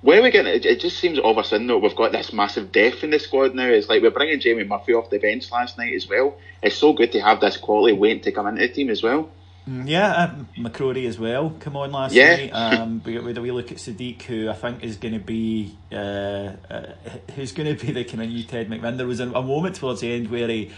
Where 0.00 0.22
we 0.22 0.30
getting 0.30 0.52
it, 0.52 0.66
it 0.66 0.80
just 0.80 0.98
seems 0.98 1.18
all 1.18 1.30
of 1.30 1.38
a 1.38 1.44
sudden 1.44 1.66
though 1.66 1.78
we've 1.78 1.96
got 1.96 2.12
this 2.12 2.30
massive 2.32 2.70
depth 2.70 3.02
in 3.02 3.10
the 3.10 3.18
squad 3.18 3.54
now. 3.54 3.66
It's 3.66 3.88
like 3.88 4.02
we're 4.02 4.10
bringing 4.10 4.38
Jamie 4.38 4.64
Murphy 4.64 4.92
off 4.92 5.08
the 5.08 5.18
bench 5.18 5.50
last 5.50 5.78
night 5.78 5.94
as 5.94 6.06
well. 6.06 6.36
It's 6.62 6.76
so 6.76 6.92
good 6.92 7.12
to 7.12 7.20
have 7.20 7.40
this 7.40 7.56
quality 7.56 7.96
waiting 7.96 8.22
to 8.24 8.32
come 8.32 8.46
into 8.46 8.60
the 8.60 8.68
team 8.68 8.90
as 8.90 9.02
well. 9.02 9.30
Mm, 9.68 9.88
yeah, 9.88 10.10
uh, 10.12 10.34
McCrorie 10.58 11.06
as 11.06 11.18
well. 11.18 11.50
Come 11.60 11.76
on 11.76 11.90
last 11.92 12.14
yeah. 12.14 12.36
night. 12.36 12.50
Um, 12.50 13.02
we 13.06 13.18
with 13.18 13.38
a 13.38 13.40
wee 13.40 13.50
look 13.50 13.72
at 13.72 13.78
Sadiq, 13.78 14.22
who 14.22 14.50
I 14.50 14.52
think 14.52 14.84
is 14.84 14.96
going 14.96 15.14
to 15.14 15.20
be 15.20 15.76
uh, 15.90 16.52
uh, 16.70 16.92
who's 17.34 17.52
going 17.52 17.74
to 17.76 17.86
be 17.86 17.92
the 17.92 18.04
kind 18.04 18.22
of 18.22 18.28
new 18.28 18.42
Ted 18.42 18.68
McMinn. 18.68 18.98
There 18.98 19.06
was 19.06 19.20
a, 19.20 19.28
a 19.30 19.42
moment 19.42 19.76
towards 19.76 20.00
the 20.00 20.12
end 20.12 20.30
where 20.30 20.48
he 20.48 20.70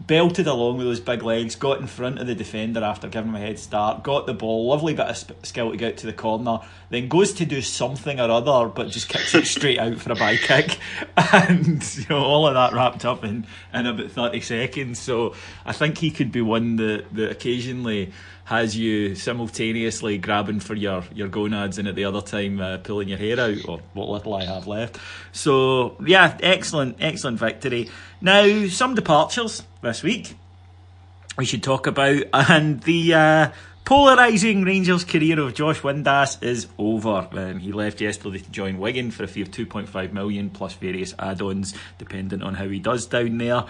belted 0.00 0.46
along 0.46 0.78
with 0.78 0.86
those 0.86 1.00
big 1.00 1.22
legs, 1.22 1.56
got 1.56 1.80
in 1.80 1.86
front 1.86 2.18
of 2.18 2.26
the 2.26 2.34
defender 2.34 2.82
after 2.82 3.08
giving 3.08 3.30
him 3.30 3.34
a 3.36 3.40
head 3.40 3.58
start, 3.58 4.02
got 4.02 4.26
the 4.26 4.34
ball, 4.34 4.68
lovely 4.68 4.94
bit 4.94 5.06
of 5.06 5.16
skill 5.42 5.70
to 5.70 5.76
get 5.76 5.98
to 5.98 6.06
the 6.06 6.12
corner, 6.12 6.60
then 6.90 7.08
goes 7.08 7.32
to 7.34 7.44
do 7.44 7.60
something 7.60 8.20
or 8.20 8.30
other, 8.30 8.68
but 8.68 8.88
just 8.88 9.08
kicks 9.08 9.34
it 9.34 9.46
straight 9.46 9.78
out 9.78 9.96
for 9.98 10.12
a 10.12 10.14
by 10.14 10.36
kick, 10.36 10.78
and 11.16 11.96
you 11.96 12.06
know 12.08 12.22
all 12.24 12.46
of 12.46 12.54
that 12.54 12.72
wrapped 12.72 13.04
up 13.04 13.24
in 13.24 13.46
in 13.74 13.86
about 13.86 14.10
thirty 14.10 14.40
seconds. 14.40 14.98
So 14.98 15.34
I 15.66 15.72
think 15.72 15.98
he 15.98 16.10
could 16.10 16.32
be 16.32 16.42
one 16.42 16.76
that 16.76 17.12
that 17.14 17.30
occasionally 17.30 18.12
has 18.48 18.74
you 18.74 19.14
simultaneously 19.14 20.16
grabbing 20.16 20.58
for 20.58 20.74
your, 20.74 21.04
your 21.14 21.28
gonads 21.28 21.76
and 21.76 21.86
at 21.86 21.94
the 21.94 22.06
other 22.06 22.22
time 22.22 22.58
uh, 22.62 22.78
pulling 22.78 23.10
your 23.10 23.18
hair 23.18 23.38
out, 23.38 23.58
or 23.68 23.80
what 23.92 24.08
little 24.08 24.32
I 24.32 24.46
have 24.46 24.66
left. 24.66 24.98
So, 25.32 25.98
yeah, 26.02 26.34
excellent, 26.42 26.96
excellent 26.98 27.38
victory. 27.38 27.90
Now, 28.22 28.68
some 28.68 28.94
departures 28.94 29.64
this 29.82 30.02
week 30.02 30.34
we 31.36 31.44
should 31.44 31.62
talk 31.62 31.86
about, 31.86 32.22
and 32.32 32.80
the 32.84 33.12
uh, 33.12 33.50
polarising 33.84 34.64
Rangers 34.64 35.04
career 35.04 35.38
of 35.40 35.52
Josh 35.52 35.80
Windass 35.80 36.42
is 36.42 36.68
over. 36.78 37.28
Um, 37.30 37.58
he 37.58 37.70
left 37.72 38.00
yesterday 38.00 38.38
to 38.38 38.50
join 38.50 38.78
Wigan 38.78 39.10
for 39.10 39.24
a 39.24 39.28
fee 39.28 39.42
of 39.42 39.50
2.5 39.50 40.14
million 40.14 40.48
plus 40.48 40.72
various 40.72 41.14
add 41.18 41.42
ons, 41.42 41.74
dependent 41.98 42.42
on 42.42 42.54
how 42.54 42.68
he 42.68 42.78
does 42.78 43.04
down 43.04 43.36
there. 43.36 43.66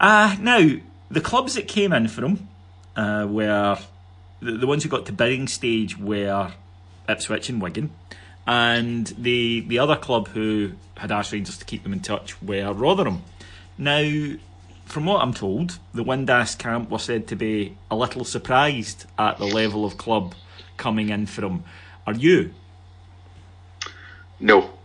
Uh, 0.00 0.34
now, 0.40 0.70
the 1.08 1.20
clubs 1.20 1.54
that 1.54 1.68
came 1.68 1.92
in 1.92 2.08
for 2.08 2.24
him 2.24 2.48
uh, 2.96 3.24
were 3.30 3.78
the, 4.40 4.52
the 4.52 4.66
ones 4.66 4.82
who 4.82 4.88
got 4.88 5.06
to 5.06 5.12
bidding 5.12 5.48
stage 5.48 5.98
were 5.98 6.52
Ipswich 7.08 7.48
and 7.48 7.60
Wigan. 7.60 7.90
And 8.46 9.06
the 9.18 9.60
the 9.60 9.78
other 9.78 9.96
club 9.96 10.28
who 10.28 10.72
had 10.96 11.12
asked 11.12 11.32
Rangers 11.32 11.58
to 11.58 11.64
keep 11.64 11.82
them 11.82 11.92
in 11.92 12.00
touch 12.00 12.40
were 12.42 12.72
Rotherham. 12.72 13.22
Now, 13.76 14.34
from 14.86 15.04
what 15.04 15.22
I'm 15.22 15.34
told, 15.34 15.78
the 15.92 16.02
Windass 16.02 16.56
camp 16.56 16.90
were 16.90 16.98
said 16.98 17.26
to 17.28 17.36
be 17.36 17.76
a 17.90 17.96
little 17.96 18.24
surprised 18.24 19.04
at 19.18 19.38
the 19.38 19.44
level 19.44 19.84
of 19.84 19.98
club 19.98 20.34
coming 20.76 21.10
in 21.10 21.26
from. 21.26 21.64
Are 22.06 22.14
you? 22.14 22.54
No. 24.40 24.77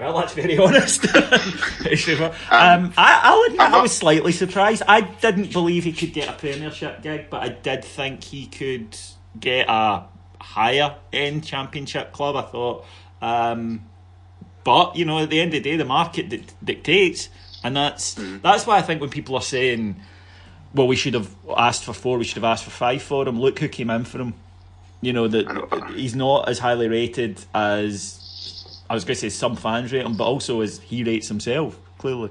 Well, 0.00 0.18
that's 0.18 0.32
very 0.32 0.56
honest. 0.56 1.04
um, 1.14 2.32
um, 2.50 2.94
I, 2.96 3.20
I'll 3.22 3.42
admit 3.42 3.60
I 3.60 3.82
was 3.82 3.94
slightly 3.94 4.32
surprised. 4.32 4.82
I 4.88 5.02
didn't 5.02 5.52
believe 5.52 5.84
he 5.84 5.92
could 5.92 6.14
get 6.14 6.28
a 6.28 6.32
Premiership 6.32 7.02
gig, 7.02 7.28
but 7.28 7.42
I 7.42 7.50
did 7.50 7.84
think 7.84 8.24
he 8.24 8.46
could 8.46 8.96
get 9.38 9.66
a 9.68 10.04
higher 10.40 10.96
end 11.12 11.44
Championship 11.44 12.12
club. 12.12 12.36
I 12.36 12.42
thought, 12.42 12.86
um, 13.20 13.84
but 14.64 14.96
you 14.96 15.04
know, 15.04 15.18
at 15.18 15.28
the 15.28 15.38
end 15.38 15.48
of 15.48 15.62
the 15.62 15.70
day, 15.70 15.76
the 15.76 15.84
market 15.84 16.30
di- 16.30 16.46
dictates, 16.64 17.28
and 17.62 17.76
that's 17.76 18.14
mm. 18.14 18.40
that's 18.40 18.66
why 18.66 18.78
I 18.78 18.82
think 18.82 19.02
when 19.02 19.10
people 19.10 19.34
are 19.34 19.42
saying, 19.42 20.00
"Well, 20.74 20.88
we 20.88 20.96
should 20.96 21.12
have 21.12 21.30
asked 21.54 21.84
for 21.84 21.92
four, 21.92 22.16
we 22.16 22.24
should 22.24 22.36
have 22.36 22.44
asked 22.44 22.64
for 22.64 22.70
five 22.70 23.02
for 23.02 23.28
him," 23.28 23.38
look 23.38 23.58
who 23.58 23.68
came 23.68 23.90
in 23.90 24.04
for 24.04 24.18
him. 24.18 24.32
You 25.02 25.12
know 25.12 25.28
that 25.28 25.92
he's 25.94 26.14
not 26.14 26.48
as 26.48 26.58
highly 26.58 26.88
rated 26.88 27.44
as 27.54 28.19
I 28.90 28.94
was 28.94 29.04
going 29.04 29.14
to 29.14 29.20
say 29.20 29.28
some 29.28 29.54
fans 29.54 29.92
rate 29.92 30.04
him, 30.04 30.16
but 30.16 30.24
also 30.24 30.62
as 30.62 30.80
he 30.80 31.04
rates 31.04 31.28
himself, 31.28 31.78
clearly. 31.96 32.28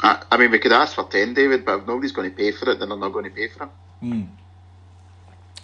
I, 0.00 0.20
I 0.28 0.36
mean, 0.38 0.50
we 0.50 0.58
could 0.58 0.72
ask 0.72 0.96
for 0.96 1.04
10, 1.04 1.34
David, 1.34 1.64
but 1.64 1.80
if 1.80 1.86
nobody's 1.86 2.10
going 2.10 2.28
to 2.28 2.36
pay 2.36 2.50
for 2.50 2.68
it, 2.68 2.80
then 2.80 2.88
they're 2.88 2.98
not 2.98 3.12
going 3.12 3.26
to 3.26 3.30
pay 3.30 3.46
for 3.48 3.62
him. 3.62 3.70
Mm. 4.02 4.28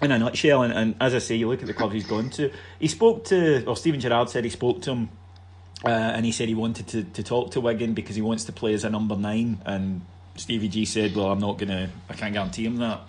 In 0.00 0.12
a 0.12 0.18
nutshell, 0.20 0.62
and, 0.62 0.72
and, 0.72 0.94
as 1.00 1.16
I 1.16 1.18
say, 1.18 1.34
you 1.34 1.48
look 1.48 1.62
at 1.62 1.66
the 1.66 1.74
clubs 1.74 1.94
he's 1.94 2.06
gone 2.06 2.30
to. 2.30 2.52
He 2.78 2.86
spoke 2.86 3.24
to, 3.26 3.64
or 3.66 3.76
Steven 3.76 3.98
Gerrard 3.98 4.30
said 4.30 4.44
he 4.44 4.50
spoke 4.50 4.82
to 4.82 4.92
him, 4.92 5.08
uh, 5.84 5.88
and 5.88 6.24
he 6.24 6.30
said 6.30 6.46
he 6.46 6.54
wanted 6.54 6.86
to, 6.88 7.02
to 7.02 7.22
talk 7.24 7.50
to 7.50 7.60
Wigan 7.60 7.92
because 7.92 8.14
he 8.14 8.22
wants 8.22 8.44
to 8.44 8.52
play 8.52 8.74
as 8.74 8.84
a 8.84 8.90
number 8.90 9.16
nine. 9.16 9.60
And 9.64 10.02
Stevie 10.36 10.68
G 10.68 10.84
said, 10.84 11.14
"Well, 11.16 11.30
I'm 11.30 11.40
not 11.40 11.58
going 11.58 11.70
to, 11.70 11.90
I 12.08 12.14
can't 12.14 12.32
guarantee 12.32 12.66
him 12.66 12.76
that." 12.76 13.00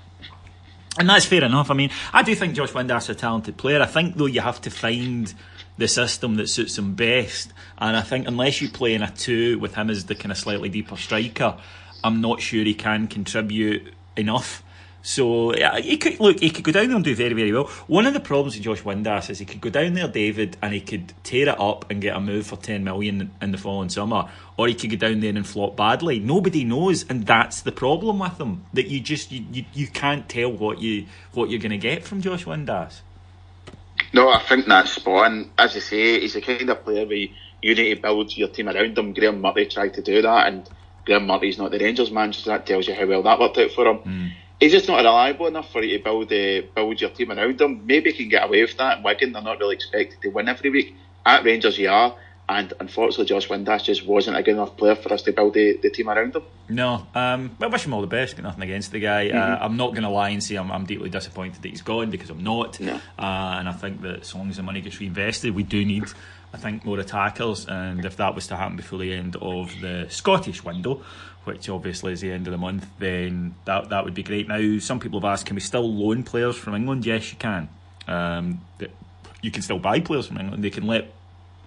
And 0.98 1.10
that's 1.10 1.26
fair 1.26 1.44
enough. 1.44 1.72
I 1.72 1.74
mean, 1.76 1.92
I 2.12 2.22
do 2.24 2.36
think 2.36 2.56
Josh 2.56 2.72
Windass 2.72 3.04
is 3.04 3.10
a 3.10 3.16
talented 3.16 3.58
player. 3.58 3.82
I 3.82 3.86
think 3.86 4.16
though 4.16 4.28
you 4.28 4.42
have 4.42 4.62
to 4.62 4.70
find 4.70 5.34
the 5.78 5.88
system 5.88 6.36
that 6.36 6.48
suits 6.48 6.78
him 6.78 6.96
best. 6.96 7.54
And 7.78 7.98
I 7.98 8.02
think 8.02 8.28
unless 8.28 8.62
you 8.62 8.70
play 8.70 8.94
in 8.94 9.02
a 9.02 9.12
two 9.12 9.60
with 9.60 9.76
him 9.76 9.90
as 9.90 10.06
the 10.06 10.16
kind 10.16 10.32
of 10.32 10.38
slightly 10.38 10.70
deeper 10.70 10.98
striker, 10.98 11.58
I'm 12.04 12.22
not 12.22 12.42
sure 12.42 12.64
he 12.64 12.74
can 12.74 13.08
contribute 13.08 13.94
enough. 14.16 14.64
So 15.06 15.52
he 15.82 15.98
could 15.98 16.22
look. 16.22 16.40
He 16.40 16.50
could 16.50 16.64
go 16.64 16.72
down 16.72 16.88
there 16.88 16.96
and 16.96 17.04
do 17.04 17.14
very, 17.14 17.34
very 17.34 17.52
well. 17.52 17.66
One 17.88 18.06
of 18.06 18.14
the 18.14 18.22
problems 18.22 18.56
with 18.56 18.64
Josh 18.64 18.84
Windass 18.84 19.30
is 19.30 19.38
he 19.38 19.44
could 19.44 19.60
go 19.60 19.70
down 19.70 19.96
there, 19.96 20.08
David, 20.08 20.56
and 20.62 20.74
he 20.74 20.80
could 20.80 21.14
tear 21.24 21.50
it 21.50 21.60
up 21.60 21.92
and 21.92 22.02
get 22.02 22.16
a 22.16 22.22
move 22.22 22.48
for 22.48 22.56
ten 22.56 22.86
million 22.86 23.30
in 23.42 23.52
the 23.52 23.58
following 23.58 23.90
summer, 23.90 24.30
or 24.56 24.70
he 24.70 24.74
could 24.74 24.92
go 24.92 24.96
down 24.96 25.20
there 25.20 25.36
and 25.36 25.46
flop 25.46 25.76
badly. 25.76 26.20
Nobody 26.20 26.64
knows, 26.64 27.06
and 27.10 27.26
that's 27.26 27.60
the 27.60 27.74
problem 27.74 28.20
with 28.20 28.40
him. 28.40 28.64
That 28.72 28.88
you 28.88 29.02
just 29.02 29.30
you, 29.30 29.44
you, 29.52 29.66
you 29.74 29.88
can't 29.88 30.30
tell 30.30 30.54
what 30.54 30.80
you 30.80 31.06
what 31.34 31.50
you're 31.50 31.60
going 31.60 31.72
to 31.72 31.78
get 31.78 32.06
from 32.06 32.22
Josh 32.22 32.46
Windass. 32.46 33.02
No, 34.14 34.30
I 34.30 34.40
think 34.40 34.68
that's 34.68 34.92
spot 34.92 35.26
on. 35.26 35.52
As 35.58 35.74
you 35.76 35.82
say, 35.82 36.20
he's 36.20 36.34
the 36.34 36.42
kind 36.42 36.70
of 36.70 36.84
player 36.84 37.06
where 37.06 37.28
you 37.62 37.76
need 37.76 37.96
to 37.96 38.02
build 38.02 38.36
your 38.38 38.50
team 38.50 38.70
around 38.70 38.98
him. 38.98 39.14
Graeme 39.14 39.42
Murty 39.42 39.66
tried 39.66 39.96
to 39.96 40.02
do 40.02 40.22
that, 40.22 40.48
and 40.48 40.70
Graeme 41.06 41.26
Murty's 41.26 41.58
not 41.58 41.72
the 41.72 41.80
Rangers 41.80 42.12
manager, 42.12 42.42
so 42.42 42.50
that 42.52 42.66
tells 42.66 42.88
you 42.88 42.94
how 42.94 43.08
well 43.08 43.24
that 43.24 43.40
worked 43.40 43.58
out 43.58 43.72
for 43.72 43.88
him. 43.88 43.98
Mm. 44.00 44.32
He's 44.60 44.72
just 44.72 44.88
not 44.88 44.98
reliable 44.98 45.48
enough 45.48 45.72
for 45.72 45.84
you 45.84 45.98
to 45.98 46.04
build 46.04 46.32
uh, 46.32 46.62
build 46.76 47.02
your 47.02 47.10
team 47.10 47.32
around 47.32 47.60
him. 47.60 47.86
Maybe 47.86 48.12
he 48.12 48.18
can 48.18 48.30
get 48.30 48.46
away 48.46 48.62
with 48.62 48.78
that. 48.78 49.04
Wigan, 49.04 49.34
they're 49.34 49.42
not 49.42 49.60
really 49.60 49.76
expected 49.76 50.22
to 50.22 50.30
win 50.30 50.48
every 50.48 50.70
week. 50.70 50.96
At 51.26 51.44
Rangers, 51.44 51.78
you 51.78 51.90
are. 51.90 52.16
And 52.48 52.74
unfortunately, 52.80 53.26
Josh 53.26 53.48
Windass 53.48 53.86
just 53.86 54.06
wasn't 54.06 54.36
a 54.36 54.44
good 54.44 54.56
enough 54.56 54.76
player 54.76 54.96
for 54.96 55.14
us 55.14 55.22
to 55.24 55.32
build 55.32 55.54
the, 55.54 55.78
the 55.82 55.90
team 55.90 56.10
around 56.10 56.36
him. 56.36 56.44
No, 56.68 57.08
um, 57.16 57.56
I 57.62 57.68
wish 57.68 57.86
him 57.86 57.94
all 57.94 58.02
the 58.02 58.08
best. 58.08 58.36
Got 58.36 58.44
nothing 58.44 58.64
against 58.64 58.92
the 58.92 59.00
guy. 59.00 59.30
Uh, 59.30 59.34
mm-hmm. 59.34 59.64
Uh, 59.64 59.66
I'm 59.66 59.78
not 59.78 59.92
going 59.92 60.04
to 60.04 60.10
lie 60.10 60.30
and 60.30 60.44
say 60.44 60.56
I'm, 60.56 60.70
I'm, 60.70 60.86
deeply 60.86 61.10
disappointed 61.10 61.62
that 61.62 61.70
he's 61.70 61.82
gone 61.82 62.10
because 62.10 62.30
I'm 62.30 62.44
not. 62.44 62.80
No. 62.82 62.96
Uh, 63.18 63.56
and 63.58 63.70
I 63.70 63.72
think 63.72 64.02
that 64.02 64.22
as 64.22 64.36
long 64.36 64.50
as 64.50 64.58
the 64.58 64.64
money 64.64 64.82
gets 64.82 65.00
reinvested, 65.00 65.56
we 65.56 65.64
do 65.64 65.86
need, 65.86 66.04
I 66.54 66.58
think, 66.58 66.84
more 66.84 67.00
attackers. 67.00 67.66
And 67.66 68.04
if 68.04 68.18
that 68.18 68.36
was 68.36 68.48
to 68.48 68.58
happen 68.58 68.76
before 68.76 69.00
the 69.00 69.14
end 69.14 69.38
of 69.38 69.80
the 69.80 70.08
Scottish 70.10 70.66
window, 70.66 71.02
which 71.46 71.70
obviously 71.70 72.12
is 72.12 72.22
the 72.22 72.32
end 72.32 72.48
of 72.48 72.52
the 72.52 72.58
month, 72.58 72.86
then 73.00 73.56
that 73.66 73.90
that 73.90 74.04
would 74.04 74.14
be 74.14 74.24
great. 74.24 74.50
Now, 74.50 74.80
some 74.80 75.00
people 75.00 75.22
have 75.22 75.32
asked, 75.32 75.46
can 75.46 75.56
we 75.56 75.62
still 75.62 75.90
loan 75.90 76.24
players 76.24 76.58
from 76.58 76.76
England? 76.76 77.06
Yes, 77.06 77.32
you 77.32 77.38
can. 77.38 77.70
Um, 78.08 78.62
you 79.42 79.52
can 79.52 79.62
still 79.62 79.80
buy 79.80 80.02
players 80.02 80.28
from 80.28 80.38
England. 80.40 80.64
They 80.64 80.70
can 80.70 80.88
let 80.88 81.12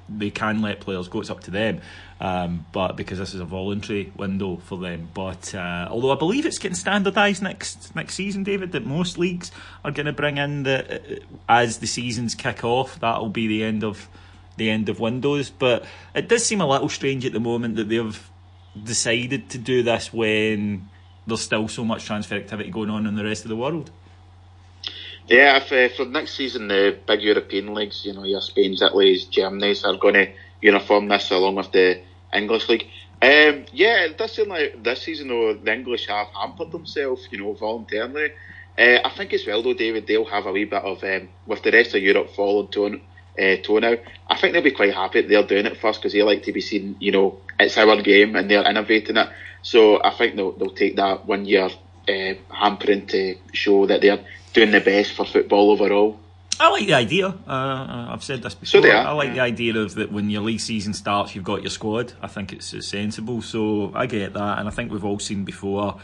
they 0.08 0.30
can 0.30 0.62
let 0.62 0.80
players 0.80 1.08
go. 1.08 1.20
It's 1.20 1.30
up 1.30 1.40
to 1.42 1.50
them. 1.50 1.80
Um, 2.20 2.64
but 2.72 2.96
because 2.96 3.18
this 3.18 3.34
is 3.34 3.40
a 3.40 3.44
voluntary 3.44 4.12
window 4.16 4.56
for 4.56 4.78
them. 4.78 5.08
But 5.12 5.54
uh, 5.54 5.88
although 5.90 6.12
I 6.12 6.16
believe 6.16 6.46
it's 6.46 6.58
getting 6.58 6.76
standardised 6.76 7.42
next 7.42 7.94
next 7.94 8.14
season, 8.14 8.42
David, 8.42 8.72
that 8.72 8.86
most 8.86 9.18
leagues 9.18 9.50
are 9.84 9.90
going 9.90 10.06
to 10.06 10.12
bring 10.12 10.38
in 10.38 10.62
the 10.62 10.96
uh, 10.96 11.18
as 11.48 11.78
the 11.78 11.86
seasons 11.86 12.34
kick 12.34 12.64
off. 12.64 12.98
That'll 13.00 13.28
be 13.28 13.46
the 13.46 13.64
end 13.64 13.84
of 13.84 14.08
the 14.56 14.70
end 14.70 14.88
of 14.88 15.00
windows. 15.00 15.50
But 15.50 15.84
it 16.14 16.28
does 16.28 16.44
seem 16.44 16.60
a 16.60 16.66
little 16.66 16.88
strange 16.88 17.26
at 17.26 17.32
the 17.32 17.40
moment 17.40 17.76
that 17.76 17.88
they've 17.88 18.30
decided 18.82 19.50
to 19.50 19.58
do 19.58 19.82
this 19.82 20.12
when 20.12 20.88
there's 21.26 21.40
still 21.40 21.68
so 21.68 21.84
much 21.84 22.04
transfer 22.04 22.36
activity 22.36 22.70
going 22.70 22.90
on 22.90 23.06
in 23.06 23.16
the 23.16 23.24
rest 23.24 23.44
of 23.44 23.48
the 23.48 23.56
world. 23.56 23.90
Yeah, 25.28 25.56
if 25.56 25.72
uh, 25.72 25.94
for 25.94 26.04
next 26.04 26.34
season 26.34 26.68
the 26.68 26.96
big 27.06 27.20
European 27.20 27.74
leagues, 27.74 28.04
you 28.04 28.12
know, 28.12 28.24
your 28.24 28.40
Spain's, 28.40 28.80
Italy's, 28.80 29.24
Germany's 29.24 29.84
are 29.84 29.96
going 29.96 30.14
to 30.14 30.32
uniform 30.60 31.08
this 31.08 31.30
along 31.32 31.56
with 31.56 31.72
the 31.72 32.00
English 32.32 32.68
league. 32.68 32.86
Um, 33.20 33.64
yeah, 33.72 34.04
it 34.04 34.18
does 34.18 34.32
seem 34.32 34.48
like 34.48 34.84
this 34.84 35.02
season 35.02 35.28
though 35.28 35.54
the 35.54 35.72
English 35.72 36.06
have 36.06 36.28
hampered 36.28 36.70
themselves, 36.70 37.26
you 37.32 37.38
know, 37.38 37.54
voluntarily. 37.54 38.30
Uh, 38.78 38.98
I 39.04 39.10
think 39.16 39.32
as 39.32 39.44
well 39.46 39.62
though, 39.62 39.74
David, 39.74 40.06
they'll 40.06 40.24
have 40.26 40.46
a 40.46 40.52
wee 40.52 40.64
bit 40.64 40.82
of 40.82 41.02
um, 41.02 41.28
with 41.46 41.62
the 41.62 41.72
rest 41.72 41.94
of 41.96 42.02
Europe 42.02 42.30
following 42.30 42.68
tone, 42.68 43.00
uh, 43.36 43.56
toe 43.64 43.80
now. 43.80 43.96
I 44.28 44.36
think 44.36 44.52
they'll 44.52 44.62
be 44.62 44.70
quite 44.70 44.94
happy 44.94 45.22
they're 45.22 45.42
doing 45.42 45.66
it 45.66 45.80
first 45.80 46.00
because 46.00 46.12
they 46.12 46.22
like 46.22 46.44
to 46.44 46.52
be 46.52 46.60
seen, 46.60 46.96
you 47.00 47.10
know, 47.10 47.40
it's 47.58 47.76
our 47.78 48.00
game 48.00 48.36
and 48.36 48.48
they're 48.48 48.68
innovating 48.68 49.16
it. 49.16 49.28
So 49.62 50.00
I 50.04 50.10
think 50.10 50.36
they'll 50.36 50.52
they'll 50.52 50.70
take 50.70 50.94
that 50.96 51.26
one 51.26 51.46
year 51.46 51.68
uh, 52.08 52.34
hampering 52.54 53.06
to 53.06 53.36
show 53.52 53.86
that 53.86 54.00
they're 54.00 54.24
doing 54.52 54.70
the 54.70 54.80
best 54.80 55.12
for 55.12 55.24
football 55.24 55.70
overall. 55.70 56.20
I 56.58 56.70
like 56.70 56.86
the 56.86 56.94
idea. 56.94 57.28
Uh, 57.28 58.06
I've 58.10 58.24
said 58.24 58.42
this 58.42 58.54
before. 58.54 58.82
So 58.82 58.88
I 58.88 59.12
like 59.12 59.34
the 59.34 59.40
idea 59.40 59.76
of 59.76 59.94
that 59.96 60.10
when 60.10 60.30
your 60.30 60.42
league 60.42 60.60
season 60.60 60.94
starts, 60.94 61.34
you've 61.34 61.44
got 61.44 61.62
your 61.62 61.70
squad. 61.70 62.14
I 62.22 62.28
think 62.28 62.52
it's, 62.52 62.72
it's 62.72 62.88
sensible. 62.88 63.42
So 63.42 63.92
I 63.94 64.06
get 64.06 64.32
that, 64.32 64.58
and 64.58 64.66
I 64.66 64.70
think 64.70 64.90
we've 64.90 65.04
all 65.04 65.18
seen 65.18 65.44
before 65.44 66.00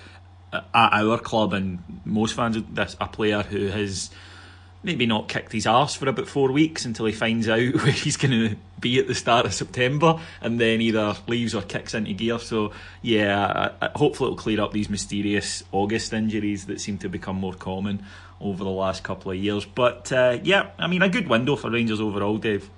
uh, 0.52 0.60
at 0.74 0.92
our 0.92 1.18
club 1.18 1.54
and 1.54 1.82
most 2.04 2.34
fans 2.34 2.56
of 2.56 2.74
this 2.74 2.96
a 3.00 3.08
player 3.08 3.42
who 3.42 3.68
has 3.68 4.10
maybe 4.82 5.06
not 5.06 5.28
kicked 5.28 5.52
his 5.52 5.66
arse 5.66 5.94
for 5.94 6.08
about 6.08 6.28
four 6.28 6.50
weeks 6.50 6.84
until 6.84 7.06
he 7.06 7.12
finds 7.12 7.48
out 7.48 7.74
where 7.74 7.92
he's 7.92 8.16
going 8.16 8.32
to 8.32 8.56
be 8.80 8.98
at 8.98 9.06
the 9.06 9.14
start 9.14 9.46
of 9.46 9.54
September 9.54 10.18
and 10.40 10.60
then 10.60 10.80
either 10.80 11.16
leaves 11.28 11.54
or 11.54 11.62
kicks 11.62 11.94
into 11.94 12.12
gear. 12.12 12.38
So, 12.38 12.72
yeah, 13.00 13.70
hopefully 13.94 14.28
it'll 14.28 14.36
clear 14.36 14.60
up 14.60 14.72
these 14.72 14.90
mysterious 14.90 15.62
August 15.72 16.12
injuries 16.12 16.66
that 16.66 16.80
seem 16.80 16.98
to 16.98 17.08
become 17.08 17.36
more 17.36 17.54
common 17.54 18.04
over 18.40 18.64
the 18.64 18.70
last 18.70 19.04
couple 19.04 19.30
of 19.30 19.38
years. 19.38 19.64
But, 19.64 20.12
uh, 20.12 20.38
yeah, 20.42 20.70
I 20.78 20.88
mean, 20.88 21.02
a 21.02 21.08
good 21.08 21.28
window 21.28 21.56
for 21.56 21.70
Rangers 21.70 22.00
overall, 22.00 22.38
Dave. 22.38 22.68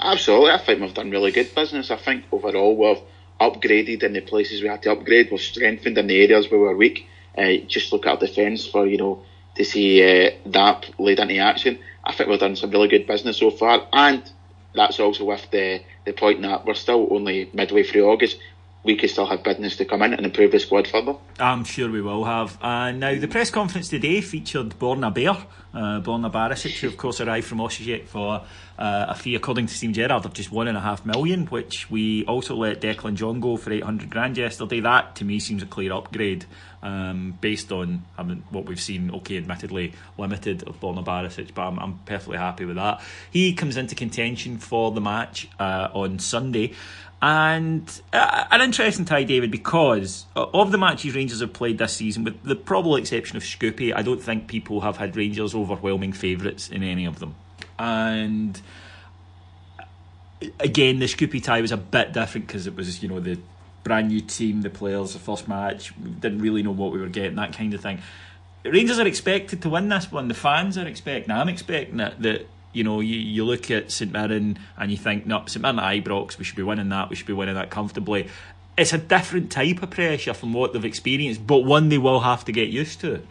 Absolutely. 0.00 0.52
I 0.52 0.58
think 0.58 0.80
we've 0.80 0.94
done 0.94 1.10
really 1.10 1.32
good 1.32 1.54
business. 1.54 1.90
I 1.90 1.96
think 1.96 2.24
overall 2.32 2.76
we've 2.76 3.02
upgraded 3.40 4.02
in 4.02 4.12
the 4.12 4.20
places 4.20 4.62
we 4.62 4.68
had 4.68 4.82
to 4.84 4.92
upgrade. 4.92 5.30
We've 5.30 5.40
strengthened 5.40 5.98
in 5.98 6.06
the 6.06 6.22
areas 6.22 6.50
where 6.50 6.60
we 6.60 6.66
were 6.66 6.76
weak. 6.76 7.06
Uh, 7.36 7.56
just 7.66 7.92
look 7.92 8.06
at 8.06 8.20
defence 8.20 8.66
for, 8.66 8.86
you 8.86 8.96
know, 8.96 9.22
to 9.60 9.64
see 9.66 10.02
uh, 10.02 10.30
that 10.46 10.88
laid 10.98 11.18
into 11.20 11.36
action. 11.36 11.78
I 12.02 12.14
think 12.14 12.30
we've 12.30 12.40
done 12.40 12.56
some 12.56 12.70
really 12.70 12.88
good 12.88 13.06
business 13.06 13.36
so 13.36 13.50
far, 13.50 13.86
and 13.92 14.22
that's 14.74 14.98
also 14.98 15.24
with 15.24 15.50
the 15.50 15.82
the 16.06 16.12
point 16.12 16.40
that 16.42 16.64
we're 16.64 16.74
still 16.74 17.08
only 17.10 17.50
midway 17.52 17.82
through 17.82 18.08
August. 18.08 18.38
We 18.82 18.96
could 18.96 19.10
still 19.10 19.26
have 19.26 19.42
business 19.42 19.76
to 19.76 19.84
come 19.84 20.00
in 20.00 20.14
and 20.14 20.24
improve 20.24 20.52
the 20.52 20.58
squad 20.58 20.88
further. 20.88 21.14
I'm 21.38 21.64
sure 21.64 21.90
we 21.90 22.00
will 22.00 22.24
have. 22.24 22.56
Uh, 22.62 22.92
now, 22.92 23.14
the 23.14 23.28
press 23.28 23.50
conference 23.50 23.90
today 23.90 24.22
featured 24.22 24.70
Borna 24.78 25.12
Bear, 25.12 25.36
uh, 25.74 26.00
Borna 26.00 26.32
Barisic, 26.32 26.80
who 26.80 26.86
of 26.88 26.96
course 26.96 27.20
arrived 27.20 27.46
from 27.46 27.58
Osijek 27.58 28.06
for 28.06 28.42
uh, 28.78 29.06
a 29.10 29.14
fee, 29.14 29.34
according 29.34 29.66
to 29.66 29.74
Steve 29.74 29.92
Gerrard, 29.92 30.24
of 30.24 30.32
just 30.32 30.50
one 30.50 30.66
and 30.66 30.78
a 30.78 30.80
half 30.80 31.04
million, 31.04 31.44
which 31.48 31.90
we 31.90 32.24
also 32.24 32.56
let 32.56 32.80
Declan 32.80 33.16
John 33.16 33.38
go 33.38 33.58
for 33.58 33.70
800 33.70 34.08
grand 34.08 34.38
yesterday. 34.38 34.80
That, 34.80 35.14
to 35.16 35.26
me, 35.26 35.38
seems 35.38 35.62
a 35.62 35.66
clear 35.66 35.92
upgrade 35.92 36.46
um, 36.82 37.36
based 37.40 37.72
on 37.72 38.04
I 38.16 38.22
mean, 38.22 38.44
what 38.50 38.66
we've 38.66 38.80
seen. 38.80 39.10
Okay, 39.10 39.36
admittedly 39.36 39.92
limited 40.18 40.62
of 40.64 40.80
Borna 40.80 41.04
Barisic, 41.04 41.54
but 41.54 41.62
I'm, 41.62 41.78
I'm, 41.78 41.98
perfectly 42.06 42.38
happy 42.38 42.64
with 42.64 42.76
that. 42.76 43.02
He 43.30 43.52
comes 43.54 43.76
into 43.76 43.94
contention 43.94 44.58
for 44.58 44.90
the 44.90 45.00
match 45.00 45.48
uh, 45.58 45.88
on 45.92 46.18
Sunday. 46.18 46.74
And 47.22 48.00
uh, 48.14 48.44
an 48.50 48.62
interesting 48.62 49.04
tie, 49.04 49.24
David, 49.24 49.50
because 49.50 50.24
of 50.34 50.72
the 50.72 50.78
matches 50.78 51.14
Rangers 51.14 51.40
have 51.40 51.52
played 51.52 51.76
this 51.76 51.92
season, 51.94 52.24
with 52.24 52.42
the 52.42 52.56
probable 52.56 52.96
exception 52.96 53.36
of 53.36 53.42
Shkupi, 53.42 53.94
I 53.94 54.00
don't 54.00 54.22
think 54.22 54.48
people 54.48 54.80
have 54.80 54.96
had 54.96 55.14
Rangers 55.16 55.54
overwhelming 55.54 56.14
favourites 56.14 56.70
in 56.70 56.82
any 56.82 57.04
of 57.04 57.18
them. 57.18 57.34
And 57.78 58.60
again, 60.58 60.98
the 60.98 61.04
Shkupi 61.04 61.42
tie 61.42 61.60
was 61.60 61.72
a 61.72 61.76
bit 61.76 62.14
different 62.14 62.46
because 62.46 62.66
it 62.66 62.74
was, 62.74 63.02
you 63.02 63.10
know, 63.10 63.20
the 63.20 63.38
brand 63.82 64.08
new 64.08 64.20
team, 64.20 64.62
the 64.62 64.70
players, 64.70 65.12
the 65.12 65.18
first 65.18 65.48
match, 65.48 65.92
didn't 66.20 66.40
really 66.40 66.62
know 66.62 66.70
what 66.70 66.92
we 66.92 67.00
were 67.00 67.08
getting, 67.08 67.36
that 67.36 67.56
kind 67.56 67.72
of 67.74 67.80
thing. 67.80 68.00
Rangers 68.64 68.98
are 68.98 69.06
expected 69.06 69.62
to 69.62 69.70
win 69.70 69.88
this 69.88 70.12
one. 70.12 70.28
The 70.28 70.34
fans 70.34 70.76
are 70.76 70.86
expecting. 70.86 71.30
I'm 71.30 71.48
expecting 71.48 71.98
it. 72.00 72.20
That 72.20 72.46
you 72.72 72.84
know, 72.84 73.00
you, 73.00 73.18
you 73.18 73.44
look 73.44 73.70
at 73.70 73.90
St 73.90 74.12
Mirren 74.12 74.58
and 74.76 74.90
you 74.90 74.96
think, 74.96 75.26
no, 75.26 75.44
St 75.46 75.62
Mirren 75.62 75.78
at 75.78 76.04
Ibrox, 76.04 76.38
we 76.38 76.44
should 76.44 76.56
be 76.56 76.62
winning 76.62 76.88
that. 76.90 77.10
We 77.10 77.16
should 77.16 77.26
be 77.26 77.32
winning 77.32 77.54
that 77.54 77.70
comfortably. 77.70 78.28
It's 78.76 78.92
a 78.92 78.98
different 78.98 79.50
type 79.50 79.82
of 79.82 79.90
pressure 79.90 80.34
from 80.34 80.52
what 80.52 80.72
they've 80.72 80.84
experienced, 80.84 81.46
but 81.46 81.58
one 81.58 81.88
they 81.88 81.98
will 81.98 82.20
have 82.20 82.44
to 82.44 82.52
get 82.52 82.68
used 82.68 83.00
to. 83.00 83.22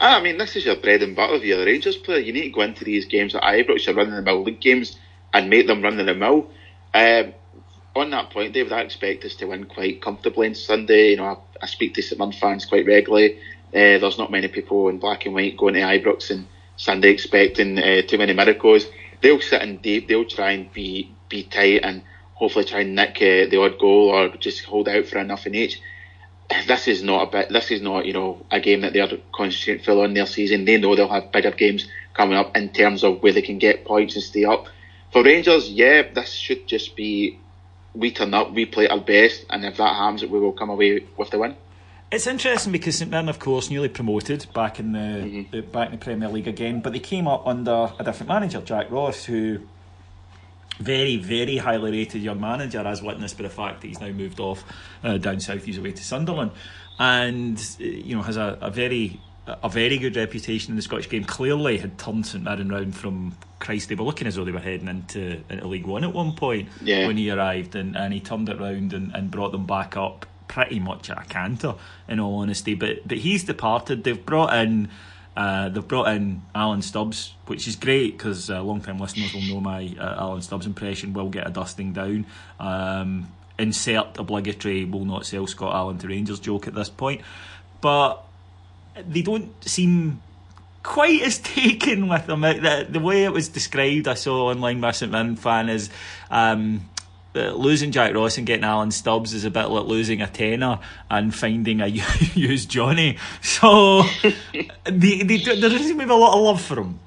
Ah, 0.00 0.18
I 0.18 0.22
mean, 0.22 0.38
this 0.38 0.56
is 0.56 0.64
your 0.64 0.76
bread 0.76 1.02
and 1.02 1.14
butter 1.14 1.34
if 1.34 1.44
you're 1.44 1.62
a 1.62 1.66
Rangers 1.66 1.96
player. 1.96 2.18
You 2.18 2.32
need 2.32 2.42
to 2.42 2.50
go 2.50 2.62
into 2.62 2.84
these 2.84 3.04
games 3.04 3.34
at 3.34 3.42
Ibrox, 3.42 3.86
you're 3.86 3.94
running 3.94 4.14
the 4.14 4.22
mill 4.22 4.42
league 4.42 4.60
games, 4.60 4.96
and 5.32 5.48
make 5.48 5.66
them 5.66 5.82
run 5.82 6.00
in 6.00 6.06
the 6.06 6.14
mill. 6.14 6.50
Um, 6.94 7.34
on 7.94 8.10
that 8.10 8.30
point, 8.30 8.52
David, 8.52 8.72
I 8.72 8.80
expect 8.80 9.24
us 9.24 9.34
to 9.36 9.46
win 9.46 9.66
quite 9.66 10.00
comfortably 10.00 10.48
on 10.48 10.54
Sunday. 10.54 11.10
You 11.10 11.16
know, 11.18 11.24
I, 11.24 11.36
I 11.62 11.66
speak 11.66 11.94
to 11.94 12.02
St 12.02 12.34
fans 12.34 12.64
quite 12.64 12.86
regularly. 12.86 13.38
Uh, 13.68 13.98
there's 13.98 14.18
not 14.18 14.30
many 14.30 14.48
people 14.48 14.88
in 14.88 14.98
black 14.98 15.26
and 15.26 15.34
white 15.34 15.56
going 15.56 15.74
to 15.74 15.80
Ibrox 15.80 16.30
and 16.30 16.46
Sunday 16.76 17.10
expecting 17.10 17.78
uh, 17.78 18.02
too 18.02 18.18
many 18.18 18.32
miracles. 18.32 18.86
They'll 19.20 19.40
sit 19.40 19.62
in 19.62 19.78
deep. 19.78 20.08
They'll 20.08 20.24
try 20.24 20.52
and 20.52 20.72
be 20.72 21.14
be 21.28 21.44
tight 21.44 21.80
and 21.82 22.02
hopefully 22.34 22.64
try 22.64 22.80
and 22.80 22.94
nick 22.94 23.16
uh, 23.16 23.48
the 23.48 23.58
odd 23.60 23.78
goal 23.78 24.10
or 24.10 24.28
just 24.36 24.64
hold 24.64 24.88
out 24.88 25.06
for 25.06 25.18
enough 25.18 25.46
in 25.46 25.54
each. 25.54 25.80
This 26.66 26.88
is 26.88 27.02
not 27.02 27.28
a 27.28 27.30
bit. 27.30 27.48
This 27.50 27.70
is 27.70 27.80
not 27.80 28.04
you 28.04 28.12
know 28.12 28.44
a 28.50 28.60
game 28.60 28.82
that 28.82 28.92
they're 28.92 29.18
concentrating 29.32 29.84
full 29.84 30.00
on 30.00 30.14
their 30.14 30.26
season. 30.26 30.64
They 30.64 30.78
know 30.78 30.94
they'll 30.94 31.08
have 31.08 31.32
bigger 31.32 31.50
games 31.50 31.88
coming 32.14 32.36
up 32.36 32.56
in 32.56 32.70
terms 32.72 33.04
of 33.04 33.22
where 33.22 33.32
they 33.32 33.42
can 33.42 33.58
get 33.58 33.84
points 33.84 34.14
and 34.14 34.24
stay 34.24 34.44
up. 34.44 34.66
For 35.12 35.22
Rangers, 35.22 35.70
yeah, 35.70 36.02
this 36.12 36.32
should 36.32 36.66
just 36.66 36.96
be 36.96 37.38
we 37.94 38.10
turn 38.10 38.34
up, 38.34 38.52
we 38.52 38.66
play 38.66 38.88
our 38.88 39.00
best, 39.00 39.44
and 39.50 39.64
if 39.64 39.76
that 39.76 39.96
happens, 39.96 40.22
we 40.22 40.40
will 40.40 40.52
come 40.52 40.70
away 40.70 41.04
with 41.16 41.30
the 41.30 41.38
win. 41.38 41.56
It's 42.10 42.26
interesting 42.26 42.72
because 42.72 42.98
St 42.98 43.10
Mirren, 43.10 43.28
of 43.28 43.38
course, 43.38 43.70
newly 43.70 43.88
promoted 43.88 44.46
back 44.52 44.78
in 44.78 44.92
the, 44.92 44.98
mm-hmm. 44.98 45.50
the, 45.50 45.62
back 45.62 45.86
in 45.86 45.92
the 45.92 46.04
Premier 46.04 46.28
League 46.28 46.48
again, 46.48 46.80
but 46.80 46.92
they 46.92 46.98
came 46.98 47.26
up 47.26 47.46
under 47.46 47.92
a 47.98 48.04
different 48.04 48.28
manager, 48.28 48.60
Jack 48.60 48.90
Ross, 48.90 49.24
who 49.24 49.60
very, 50.78 51.16
very 51.16 51.56
highly 51.56 51.90
rated 51.90 52.22
young 52.22 52.40
manager, 52.40 52.80
as 52.80 53.02
witnessed 53.02 53.38
by 53.38 53.44
the 53.44 53.50
fact 53.50 53.80
that 53.80 53.88
he's 53.88 54.00
now 54.00 54.10
moved 54.10 54.40
off 54.40 54.64
uh, 55.02 55.16
down 55.16 55.40
south. 55.40 55.64
He's 55.64 55.78
away 55.78 55.92
to 55.92 56.04
Sunderland, 56.04 56.50
and 56.98 57.58
uh, 57.80 57.84
you 57.84 58.16
know 58.16 58.22
has 58.22 58.36
a, 58.36 58.58
a 58.60 58.70
very 58.70 59.20
a 59.46 59.68
very 59.68 59.98
good 59.98 60.16
reputation 60.16 60.72
in 60.72 60.76
the 60.76 60.82
Scottish 60.82 61.08
game. 61.08 61.24
Clearly, 61.24 61.78
had 61.78 61.98
turned 61.98 62.26
St 62.26 62.44
Mirren 62.44 62.68
round 62.68 62.94
from 62.94 63.36
Christ. 63.58 63.88
They 63.88 63.94
were 63.94 64.04
looking 64.04 64.26
as 64.26 64.36
though 64.36 64.44
they 64.44 64.52
were 64.52 64.60
heading 64.60 64.88
into, 64.88 65.42
into 65.48 65.66
League 65.66 65.86
One 65.86 66.04
at 66.04 66.12
one 66.12 66.34
point 66.34 66.68
yeah. 66.82 67.06
when 67.06 67.16
he 67.16 67.30
arrived, 67.30 67.74
and, 67.74 67.96
and 67.96 68.12
he 68.12 68.20
turned 68.20 68.48
it 68.48 68.60
round 68.60 68.92
and, 68.92 69.14
and 69.14 69.30
brought 69.30 69.52
them 69.52 69.66
back 69.66 69.96
up 69.96 70.26
pretty 70.46 70.78
much 70.78 71.10
at 71.10 71.18
a 71.18 71.24
canter, 71.24 71.74
in 72.08 72.20
all 72.20 72.36
honesty. 72.38 72.74
But 72.74 73.06
but 73.06 73.18
he's 73.18 73.44
departed. 73.44 74.04
They've 74.04 74.24
brought 74.24 74.54
in. 74.54 74.88
Uh, 75.34 75.70
they've 75.70 75.88
brought 75.88 76.08
in 76.08 76.42
Alan 76.54 76.82
Stubbs, 76.82 77.32
which 77.46 77.66
is 77.66 77.74
great 77.74 78.18
because 78.18 78.50
uh, 78.50 78.62
long-time 78.62 78.98
listeners 78.98 79.32
will 79.32 79.40
know 79.40 79.60
my 79.62 79.94
uh, 79.98 80.16
Alan 80.18 80.42
Stubbs 80.42 80.66
impression. 80.66 81.14
Will 81.14 81.30
get 81.30 81.46
a 81.46 81.50
dusting 81.50 81.94
down. 81.94 82.26
Um, 82.60 83.32
insert 83.58 84.18
obligatory 84.18 84.84
will 84.84 85.04
not 85.04 85.24
sell 85.24 85.46
Scott 85.46 85.74
Allan 85.74 85.98
to 85.98 86.08
Rangers 86.08 86.38
joke 86.38 86.66
at 86.66 86.74
this 86.74 86.90
point, 86.90 87.22
but 87.80 88.24
they 88.94 89.22
don't 89.22 89.52
seem 89.64 90.20
quite 90.82 91.22
as 91.22 91.38
taken 91.38 92.08
with 92.08 92.26
them. 92.26 92.42
The, 92.42 92.86
the 92.88 93.00
way 93.00 93.24
it 93.24 93.32
was 93.32 93.48
described, 93.48 94.08
I 94.08 94.14
saw 94.14 94.50
online 94.50 94.80
by 94.80 94.92
St 94.92 95.10
Mirren 95.10 95.36
fan 95.36 95.68
is. 95.68 95.90
Um, 96.30 96.88
uh, 97.34 97.50
losing 97.52 97.92
Jack 97.92 98.14
Ross 98.14 98.36
and 98.36 98.46
getting 98.46 98.64
Alan 98.64 98.90
Stubbs 98.90 99.32
is 99.32 99.46
a 99.46 99.50
bit 99.50 99.64
like 99.68 99.86
losing 99.86 100.20
a 100.20 100.26
tenor 100.26 100.80
and 101.10 101.34
finding 101.34 101.80
a 101.80 101.86
used 102.34 102.68
Johnny. 102.68 103.16
So 103.40 104.02
they, 104.84 105.22
they, 105.22 105.38
there 105.38 105.56
doesn't 105.56 105.78
seem 105.78 105.98
to 105.98 106.06
be 106.06 106.12
a 106.12 106.14
lot 106.14 106.36
of 106.36 106.42
love 106.42 106.60
for 106.60 106.80
him. 106.80 107.00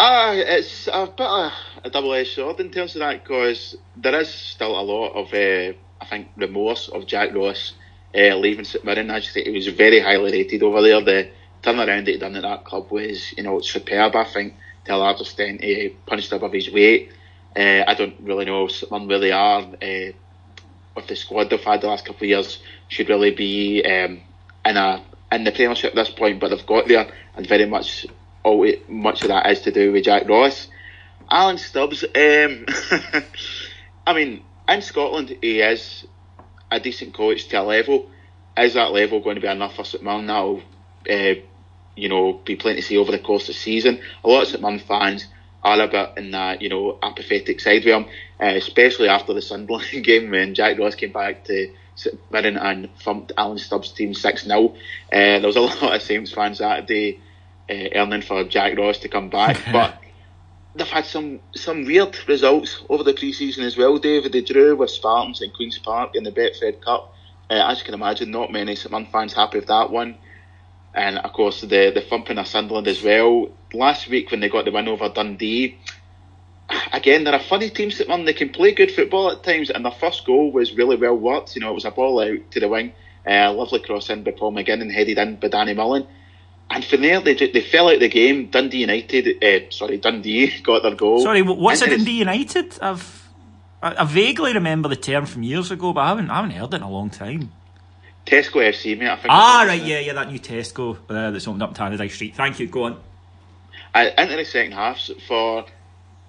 Ah, 0.00 0.30
uh, 0.30 0.32
it's 0.34 0.88
a 0.92 1.06
bit 1.06 1.26
of 1.26 1.52
a 1.84 1.90
double-edged 1.90 2.34
sword 2.34 2.58
in 2.58 2.70
terms 2.70 2.96
of 2.96 3.00
that 3.00 3.22
because 3.22 3.76
there 3.96 4.18
is 4.18 4.28
still 4.28 4.80
a 4.80 4.82
lot 4.82 5.12
of, 5.12 5.32
uh, 5.32 5.76
I 6.00 6.06
think, 6.10 6.28
remorse 6.36 6.88
of 6.88 7.06
Jack 7.06 7.32
Ross 7.34 7.74
uh, 8.14 8.36
leaving 8.36 8.64
St 8.64 8.84
Mirren. 8.84 9.10
I 9.10 9.20
just 9.20 9.34
think 9.34 9.46
he 9.46 9.52
was 9.52 9.66
very 9.68 10.00
highly 10.00 10.32
rated 10.32 10.62
over 10.62 10.82
there. 10.82 11.00
The 11.02 11.30
turnaround 11.62 12.04
that 12.04 12.12
he 12.12 12.18
done 12.18 12.36
at 12.36 12.42
that 12.42 12.64
club 12.64 12.90
was, 12.90 13.32
you 13.36 13.42
know, 13.42 13.60
superb. 13.60 14.14
I 14.14 14.24
think 14.24 14.54
to 14.84 14.94
a 14.94 14.96
large 14.96 15.20
extent 15.20 15.62
he 15.62 15.96
punched 16.06 16.32
above 16.32 16.52
his 16.52 16.70
weight. 16.70 17.10
Uh, 17.56 17.84
I 17.86 17.94
don't 17.94 18.16
really 18.20 18.44
know 18.44 18.68
where 18.88 19.18
they 19.18 19.32
are 19.32 19.60
uh, 19.60 20.12
with 20.94 21.06
the 21.06 21.16
squad 21.16 21.50
they've 21.50 21.62
had 21.62 21.80
the 21.80 21.86
last 21.86 22.04
couple 22.04 22.24
of 22.24 22.28
years. 22.28 22.58
Should 22.88 23.08
really 23.08 23.30
be 23.30 23.84
um, 23.84 24.20
in 24.64 24.76
a 24.76 25.04
in 25.32 25.44
the 25.44 25.52
Premiership 25.52 25.90
at 25.90 25.96
this 25.96 26.10
point, 26.10 26.40
but 26.40 26.48
they've 26.50 26.66
got 26.66 26.86
there, 26.86 27.10
and 27.36 27.46
very 27.46 27.66
much 27.66 28.06
all 28.42 28.70
much 28.88 29.22
of 29.22 29.28
that 29.28 29.50
is 29.50 29.62
to 29.62 29.72
do 29.72 29.92
with 29.92 30.04
Jack 30.04 30.28
Ross. 30.28 30.68
Alan 31.30 31.58
Stubbs, 31.58 32.04
um, 32.04 32.66
I 34.06 34.12
mean, 34.12 34.44
in 34.68 34.82
Scotland 34.82 35.36
he 35.40 35.60
is 35.60 36.06
a 36.74 36.80
decent 36.80 37.14
coach 37.14 37.48
to 37.48 37.60
a 37.60 37.62
level. 37.62 38.10
Is 38.56 38.74
that 38.74 38.92
level 38.92 39.20
going 39.20 39.36
to 39.36 39.40
be 39.40 39.48
enough 39.48 39.76
for 39.76 39.84
St 39.84 40.02
Mirren? 40.02 40.26
That'll, 40.26 40.62
uh, 41.10 41.34
you 41.96 42.08
know, 42.08 42.34
be 42.44 42.56
plenty 42.56 42.80
to 42.80 42.86
see 42.86 42.98
over 42.98 43.12
the 43.12 43.18
course 43.18 43.44
of 43.44 43.54
the 43.54 43.60
season. 43.60 44.00
A 44.22 44.28
lot 44.28 44.42
of 44.42 44.48
St 44.48 44.62
Mirren 44.62 44.78
fans 44.78 45.26
are 45.62 45.80
a 45.80 45.88
bit 45.88 46.12
in 46.18 46.30
that, 46.32 46.60
you 46.60 46.68
know, 46.68 46.98
apathetic 47.02 47.58
side 47.58 47.84
with 47.84 47.94
him, 47.94 48.06
uh, 48.40 48.54
especially 48.56 49.08
after 49.08 49.32
the 49.32 49.42
Sunderland 49.42 49.86
game 50.04 50.30
when 50.30 50.54
Jack 50.54 50.78
Ross 50.78 50.94
came 50.94 51.12
back 51.12 51.44
to 51.44 51.72
St 51.96 52.18
Mirren 52.30 52.56
and 52.56 52.94
thumped 52.98 53.32
Alan 53.36 53.58
Stubbs' 53.58 53.92
team 53.92 54.14
6 54.14 54.44
0. 54.44 54.68
Uh, 54.68 54.74
there 55.10 55.40
was 55.46 55.56
a 55.56 55.60
lot 55.62 55.94
of 55.94 56.02
Saints 56.02 56.32
fans 56.32 56.58
that 56.58 56.86
day 56.86 57.18
uh, 57.70 57.88
earning 57.94 58.22
for 58.22 58.44
Jack 58.44 58.76
Ross 58.78 58.98
to 58.98 59.08
come 59.08 59.30
back, 59.30 59.58
but 59.72 59.98
they've 60.74 60.86
had 60.88 61.06
some 61.06 61.40
some 61.54 61.84
weird 61.84 62.16
results 62.28 62.82
over 62.88 63.02
the 63.02 63.14
pre-season 63.14 63.64
as 63.64 63.76
well. 63.76 63.98
David, 63.98 64.32
they 64.32 64.42
drew 64.42 64.76
with 64.76 64.90
Spartans 64.90 65.40
in 65.40 65.50
Queens 65.50 65.78
Park 65.78 66.14
in 66.14 66.24
the 66.24 66.32
Betfred 66.32 66.80
Cup. 66.80 67.14
Uh, 67.50 67.54
as 67.54 67.78
you 67.78 67.84
can 67.84 67.94
imagine, 67.94 68.30
not 68.30 68.50
many 68.50 68.74
St 68.74 69.10
fans 69.10 69.34
happy 69.34 69.58
with 69.58 69.68
that 69.68 69.90
one. 69.90 70.16
And 70.94 71.18
of 71.18 71.32
course, 71.32 71.60
the 71.60 71.90
the 71.94 72.04
thumping 72.08 72.38
of 72.38 72.46
Sunderland 72.46 72.88
as 72.88 73.02
well. 73.02 73.50
Last 73.72 74.08
week 74.08 74.30
when 74.30 74.40
they 74.40 74.48
got 74.48 74.64
the 74.64 74.70
win 74.70 74.88
over 74.88 75.08
Dundee, 75.08 75.78
again 76.92 77.24
they're 77.24 77.34
a 77.34 77.40
funny 77.40 77.70
team. 77.70 77.90
St 77.90 78.26
They 78.26 78.32
can 78.32 78.50
play 78.50 78.72
good 78.72 78.90
football 78.90 79.30
at 79.30 79.42
times, 79.42 79.70
and 79.70 79.84
their 79.84 79.92
first 79.92 80.24
goal 80.24 80.52
was 80.52 80.72
really 80.72 80.96
well 80.96 81.16
worked. 81.16 81.54
You 81.54 81.62
know, 81.62 81.70
it 81.70 81.74
was 81.74 81.84
a 81.84 81.90
ball 81.90 82.20
out 82.20 82.50
to 82.52 82.60
the 82.60 82.68
wing, 82.68 82.92
uh, 83.26 83.52
lovely 83.52 83.80
cross 83.80 84.10
in 84.10 84.22
by 84.22 84.30
Paul 84.30 84.52
McGinn 84.52 84.80
and 84.80 84.92
headed 84.92 85.18
in 85.18 85.36
by 85.36 85.48
Danny 85.48 85.74
Mullen. 85.74 86.06
And 86.70 86.84
from 86.84 87.02
there, 87.02 87.20
they, 87.20 87.34
they 87.34 87.60
fell 87.60 87.88
out 87.88 87.94
of 87.94 88.00
the 88.00 88.08
game. 88.08 88.46
Dundee 88.46 88.78
United, 88.78 89.44
uh, 89.44 89.70
sorry, 89.70 89.98
Dundee 89.98 90.58
got 90.62 90.82
their 90.82 90.94
goal. 90.94 91.20
Sorry, 91.20 91.42
what's 91.42 91.82
a 91.82 91.90
Dundee 91.90 92.18
United? 92.18 92.78
I've 92.80 93.24
I, 93.84 94.02
I, 94.02 94.04
vaguely 94.04 94.54
remember 94.54 94.88
the 94.88 94.96
term 94.96 95.26
from 95.26 95.42
years 95.42 95.70
ago, 95.70 95.92
but 95.92 96.00
I 96.00 96.08
haven't 96.08 96.30
I 96.30 96.36
haven't 96.36 96.52
heard 96.52 96.72
it 96.72 96.76
in 96.76 96.82
a 96.82 96.90
long 96.90 97.10
time. 97.10 97.52
Tesco 98.24 98.66
FC, 98.66 98.98
mate. 98.98 99.10
I 99.10 99.16
think 99.16 99.26
ah, 99.28 99.64
right, 99.66 99.82
yeah, 99.82 100.00
yeah, 100.00 100.14
that 100.14 100.30
new 100.30 100.40
Tesco 100.40 100.96
uh, 101.10 101.30
that's 101.30 101.46
opened 101.46 101.62
up 101.62 101.74
Tannadice 101.74 102.10
Street. 102.10 102.34
Thank 102.34 102.58
you. 102.58 102.66
Go 102.66 102.84
on. 102.84 103.00
Uh, 103.94 104.08
into 104.16 104.36
the 104.36 104.44
second 104.46 104.72
half 104.72 104.98
for 105.28 105.66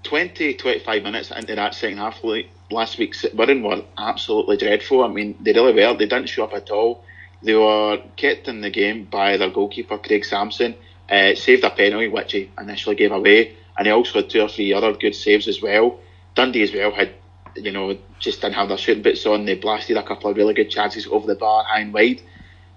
20, 0.04 0.56
25 0.56 1.04
minutes 1.04 1.32
into 1.32 1.56
that 1.56 1.74
second 1.74 1.98
half, 1.98 2.22
last 2.70 2.98
week, 2.98 3.16
Mirren 3.34 3.64
were 3.64 3.84
absolutely 3.98 4.58
dreadful. 4.58 5.04
I 5.04 5.08
mean, 5.08 5.38
they 5.40 5.54
really 5.54 5.74
were. 5.74 5.94
They 5.94 6.06
didn't 6.06 6.28
show 6.28 6.44
up 6.44 6.54
at 6.54 6.70
all. 6.70 7.06
They 7.46 7.54
were 7.54 8.02
kept 8.16 8.48
in 8.48 8.62
the 8.62 8.72
game 8.72 9.06
by 9.06 9.38
their 9.38 9.52
goalkeeper, 9.52 10.00
Craig 10.00 10.26
Samson. 10.26 10.74
Uh, 11.08 11.36
saved 11.36 11.64
a 11.64 11.70
penalty, 11.70 12.08
which 12.08 12.32
he 12.32 12.50
initially 12.60 12.96
gave 12.96 13.12
away, 13.12 13.56
and 13.78 13.86
he 13.86 13.94
also 13.94 14.14
had 14.22 14.30
two 14.32 14.42
or 14.42 14.50
three 14.50 14.74
other 14.74 14.94
good 14.94 15.14
saves 15.14 15.48
as 15.48 15.62
well. 15.62 16.00
Dundee 16.34 16.64
as 16.64 16.74
well 16.74 16.90
had, 16.92 17.12
you 17.56 17.72
know, 17.72 17.96
just 18.20 18.42
didn't 18.42 18.56
have 18.56 18.70
their 18.70 18.80
shooting 18.80 19.04
boots 19.04 19.28
on. 19.28 19.46
They 19.46 19.54
blasted 19.54 19.96
a 19.96 20.02
couple 20.02 20.32
of 20.32 20.38
really 20.38 20.56
good 20.56 20.72
chances 20.72 21.06
over 21.06 21.28
the 21.28 21.36
bar, 21.36 21.64
high 21.64 21.82
and 21.82 21.94
wide. 21.94 22.24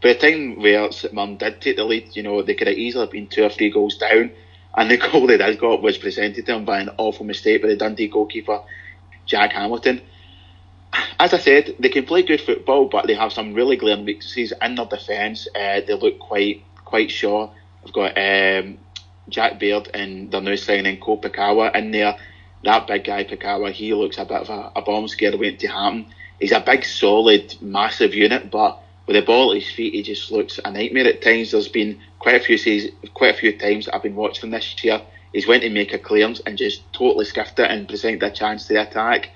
By 0.02 0.12
the 0.12 0.18
time 0.18 0.60
where 0.60 0.92
St 0.92 1.38
did 1.38 1.62
take 1.62 1.76
the 1.76 1.84
lead, 1.84 2.14
you 2.14 2.22
know, 2.22 2.42
they 2.42 2.54
could 2.54 2.66
have 2.66 2.76
easily 2.76 3.06
been 3.06 3.28
two 3.28 3.44
or 3.44 3.48
three 3.48 3.70
goals 3.70 3.96
down. 3.96 4.30
And 4.76 4.90
the 4.90 4.98
goal 5.10 5.26
they 5.26 5.38
did 5.38 5.58
got 5.58 5.80
was 5.80 5.96
presented 5.96 6.44
to 6.44 6.52
them 6.52 6.66
by 6.66 6.80
an 6.80 6.90
awful 6.98 7.24
mistake 7.24 7.62
by 7.62 7.68
the 7.68 7.76
Dundee 7.76 8.08
goalkeeper, 8.08 8.60
Jack 9.24 9.52
Hamilton 9.52 10.02
as 11.20 11.34
I 11.34 11.38
said, 11.38 11.74
they 11.78 11.88
can 11.88 12.04
play 12.04 12.22
good 12.22 12.40
football, 12.40 12.86
but 12.86 13.06
they 13.06 13.14
have 13.14 13.32
some 13.32 13.54
really 13.54 13.76
glaring 13.76 14.04
weaknesses 14.04 14.52
in 14.62 14.74
their 14.74 14.86
defence. 14.86 15.48
Uh, 15.54 15.80
they 15.86 15.94
look 15.94 16.18
quite 16.18 16.62
quite 16.84 17.10
sure. 17.10 17.52
I've 17.84 17.92
got 17.92 18.16
um, 18.16 18.78
Jack 19.28 19.58
Baird 19.58 19.90
and 19.92 20.30
they're 20.30 20.40
now 20.40 20.56
signing 20.56 21.00
Ko 21.00 21.18
Pekawa 21.18 21.74
in 21.74 21.90
there. 21.90 22.16
That 22.64 22.86
big 22.86 23.04
guy 23.04 23.24
Pekawa, 23.24 23.72
he 23.72 23.94
looks 23.94 24.18
a 24.18 24.24
bit 24.24 24.40
of 24.40 24.48
a, 24.48 24.72
a 24.76 24.82
bomb 24.82 25.06
scare 25.08 25.36
waiting 25.36 25.58
to 25.58 25.66
happen. 25.68 26.06
He's 26.40 26.52
a 26.52 26.60
big, 26.60 26.84
solid, 26.84 27.56
massive 27.60 28.14
unit, 28.14 28.50
but 28.50 28.80
with 29.06 29.16
the 29.16 29.22
ball 29.22 29.52
at 29.52 29.62
his 29.62 29.70
feet, 29.70 29.94
he 29.94 30.02
just 30.02 30.30
looks 30.30 30.58
a 30.64 30.70
nightmare 30.70 31.06
at 31.06 31.22
times. 31.22 31.50
There's 31.50 31.68
been 31.68 32.00
quite 32.18 32.40
a 32.40 32.44
few 32.44 32.56
seasons, 32.56 32.94
quite 33.14 33.34
a 33.34 33.38
few 33.38 33.56
times 33.58 33.88
I've 33.88 34.02
been 34.02 34.16
watching 34.16 34.50
this 34.50 34.82
year. 34.82 35.00
He's 35.32 35.46
went 35.46 35.62
to 35.62 35.70
make 35.70 35.92
a 35.92 35.98
clearance 35.98 36.40
and 36.40 36.56
just 36.56 36.90
totally 36.92 37.26
skiffed 37.26 37.58
it 37.58 37.70
and 37.70 37.88
presented 37.88 38.22
a 38.22 38.30
chance 38.30 38.66
to 38.66 38.74
the 38.74 38.82
attack 38.82 39.30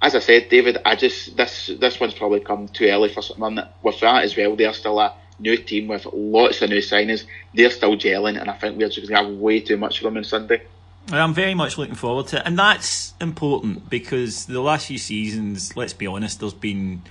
as 0.00 0.14
I 0.14 0.20
said, 0.20 0.48
David, 0.48 0.78
I 0.84 0.94
just 0.96 1.36
this 1.36 1.70
this 1.78 1.98
one's 1.98 2.14
probably 2.14 2.40
come 2.40 2.68
too 2.68 2.86
early 2.86 3.12
for 3.12 3.22
someone. 3.22 3.60
With 3.82 4.00
that 4.00 4.24
as 4.24 4.36
well, 4.36 4.54
they're 4.54 4.72
still 4.72 5.00
a 5.00 5.14
new 5.38 5.56
team 5.56 5.88
with 5.88 6.06
lots 6.06 6.62
of 6.62 6.70
new 6.70 6.78
signings. 6.78 7.24
They're 7.54 7.70
still 7.70 7.96
gelling, 7.96 8.40
and 8.40 8.48
I 8.50 8.54
think 8.54 8.78
we're 8.78 8.88
just 8.88 9.08
going 9.08 9.24
to 9.24 9.30
have 9.30 9.40
way 9.40 9.60
too 9.60 9.76
much 9.76 9.98
of 9.98 10.04
them 10.04 10.16
on 10.16 10.24
Sunday. 10.24 10.62
I'm 11.10 11.32
very 11.32 11.54
much 11.54 11.78
looking 11.78 11.94
forward 11.94 12.28
to 12.28 12.36
it, 12.38 12.42
and 12.44 12.58
that's 12.58 13.14
important 13.20 13.88
because 13.88 14.46
the 14.46 14.60
last 14.60 14.86
few 14.86 14.98
seasons, 14.98 15.76
let's 15.76 15.94
be 15.94 16.06
honest, 16.06 16.40
there's 16.40 16.52
been 16.52 17.02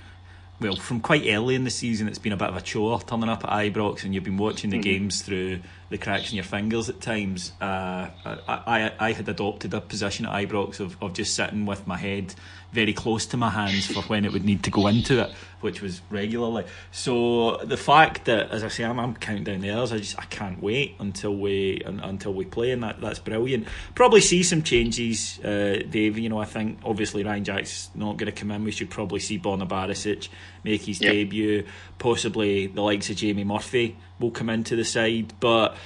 well 0.60 0.76
from 0.76 1.00
quite 1.00 1.24
early 1.26 1.54
in 1.56 1.64
the 1.64 1.70
season, 1.70 2.08
it's 2.08 2.18
been 2.18 2.32
a 2.32 2.36
bit 2.36 2.48
of 2.48 2.56
a 2.56 2.60
chore 2.60 3.00
turning 3.00 3.28
up 3.28 3.44
at 3.44 3.50
Ibrox, 3.50 4.04
and 4.04 4.14
you've 4.14 4.24
been 4.24 4.36
watching 4.36 4.70
the 4.70 4.76
mm-hmm. 4.76 4.82
games 4.82 5.22
through 5.22 5.60
the 5.90 5.98
cracks 5.98 6.30
in 6.30 6.36
your 6.36 6.44
fingers 6.44 6.88
at 6.88 7.00
times. 7.00 7.52
Uh, 7.60 8.08
I, 8.24 8.40
I, 8.46 8.92
I 8.98 9.12
had 9.12 9.28
adopted 9.28 9.72
a 9.72 9.80
position 9.80 10.26
at 10.26 10.32
Ibrox 10.32 10.80
of, 10.80 10.96
of 11.02 11.14
just 11.14 11.34
sitting 11.34 11.64
with 11.66 11.86
my 11.86 11.96
head 11.96 12.34
very 12.72 12.92
close 12.92 13.24
to 13.24 13.36
my 13.38 13.48
hands 13.48 13.86
for 13.86 14.02
when 14.02 14.26
it 14.26 14.32
would 14.32 14.44
need 14.44 14.62
to 14.62 14.70
go 14.70 14.86
into 14.88 15.22
it, 15.22 15.32
which 15.60 15.80
was 15.80 16.02
regularly. 16.10 16.64
So 16.92 17.56
the 17.64 17.78
fact 17.78 18.26
that, 18.26 18.50
as 18.50 18.62
I 18.62 18.68
say, 18.68 18.84
I'm, 18.84 19.00
I'm 19.00 19.14
counting 19.14 19.44
down 19.44 19.60
the 19.60 19.70
hours. 19.70 19.90
I 19.90 19.98
just 19.98 20.18
I 20.18 20.24
can't 20.24 20.62
wait 20.62 20.94
until 20.98 21.34
we 21.34 21.82
until 21.86 22.34
we 22.34 22.44
play, 22.44 22.72
and 22.72 22.82
that 22.82 23.00
that's 23.00 23.18
brilliant. 23.18 23.66
Probably 23.94 24.20
see 24.20 24.42
some 24.42 24.62
changes, 24.62 25.38
uh, 25.42 25.82
Dave. 25.88 26.18
You 26.18 26.28
know, 26.28 26.38
I 26.38 26.44
think 26.44 26.80
obviously 26.84 27.24
Ryan 27.24 27.44
Jack's 27.44 27.90
not 27.94 28.18
going 28.18 28.30
to 28.30 28.38
come 28.38 28.50
in. 28.50 28.64
We 28.64 28.70
should 28.70 28.90
probably 28.90 29.20
see 29.20 29.38
Borna 29.38 29.66
Barisic 29.66 30.28
make 30.62 30.82
his 30.82 31.00
yep. 31.00 31.12
debut. 31.12 31.64
Possibly 31.98 32.66
the 32.66 32.82
likes 32.82 33.08
of 33.08 33.16
Jamie 33.16 33.44
Murphy 33.44 33.96
will 34.18 34.30
come 34.30 34.50
into 34.50 34.76
the 34.76 34.84
side, 34.84 35.32
but 35.40 35.76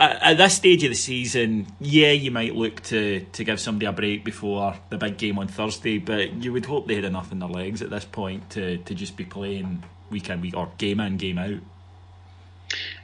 at, 0.00 0.38
this 0.38 0.54
stage 0.54 0.82
of 0.84 0.90
the 0.90 0.96
season, 0.96 1.66
yeah, 1.78 2.10
you 2.10 2.30
might 2.30 2.54
look 2.54 2.82
to, 2.84 3.20
to 3.20 3.44
give 3.44 3.60
somebody 3.60 3.86
a 3.86 3.92
break 3.92 4.24
before 4.24 4.74
the 4.88 4.96
big 4.96 5.18
game 5.18 5.38
on 5.38 5.48
Thursday, 5.48 5.98
but 5.98 6.32
you 6.42 6.52
would 6.52 6.66
hope 6.66 6.86
they 6.86 6.94
had 6.94 7.04
enough 7.04 7.32
in 7.32 7.38
their 7.38 7.48
legs 7.48 7.82
at 7.82 7.90
this 7.90 8.04
point 8.04 8.48
to, 8.50 8.78
to 8.78 8.94
just 8.94 9.16
be 9.16 9.24
playing 9.24 9.84
week 10.10 10.30
in 10.30 10.40
week 10.40 10.56
or 10.56 10.70
game 10.78 11.00
in 11.00 11.16
game 11.16 11.38
out. 11.38 11.60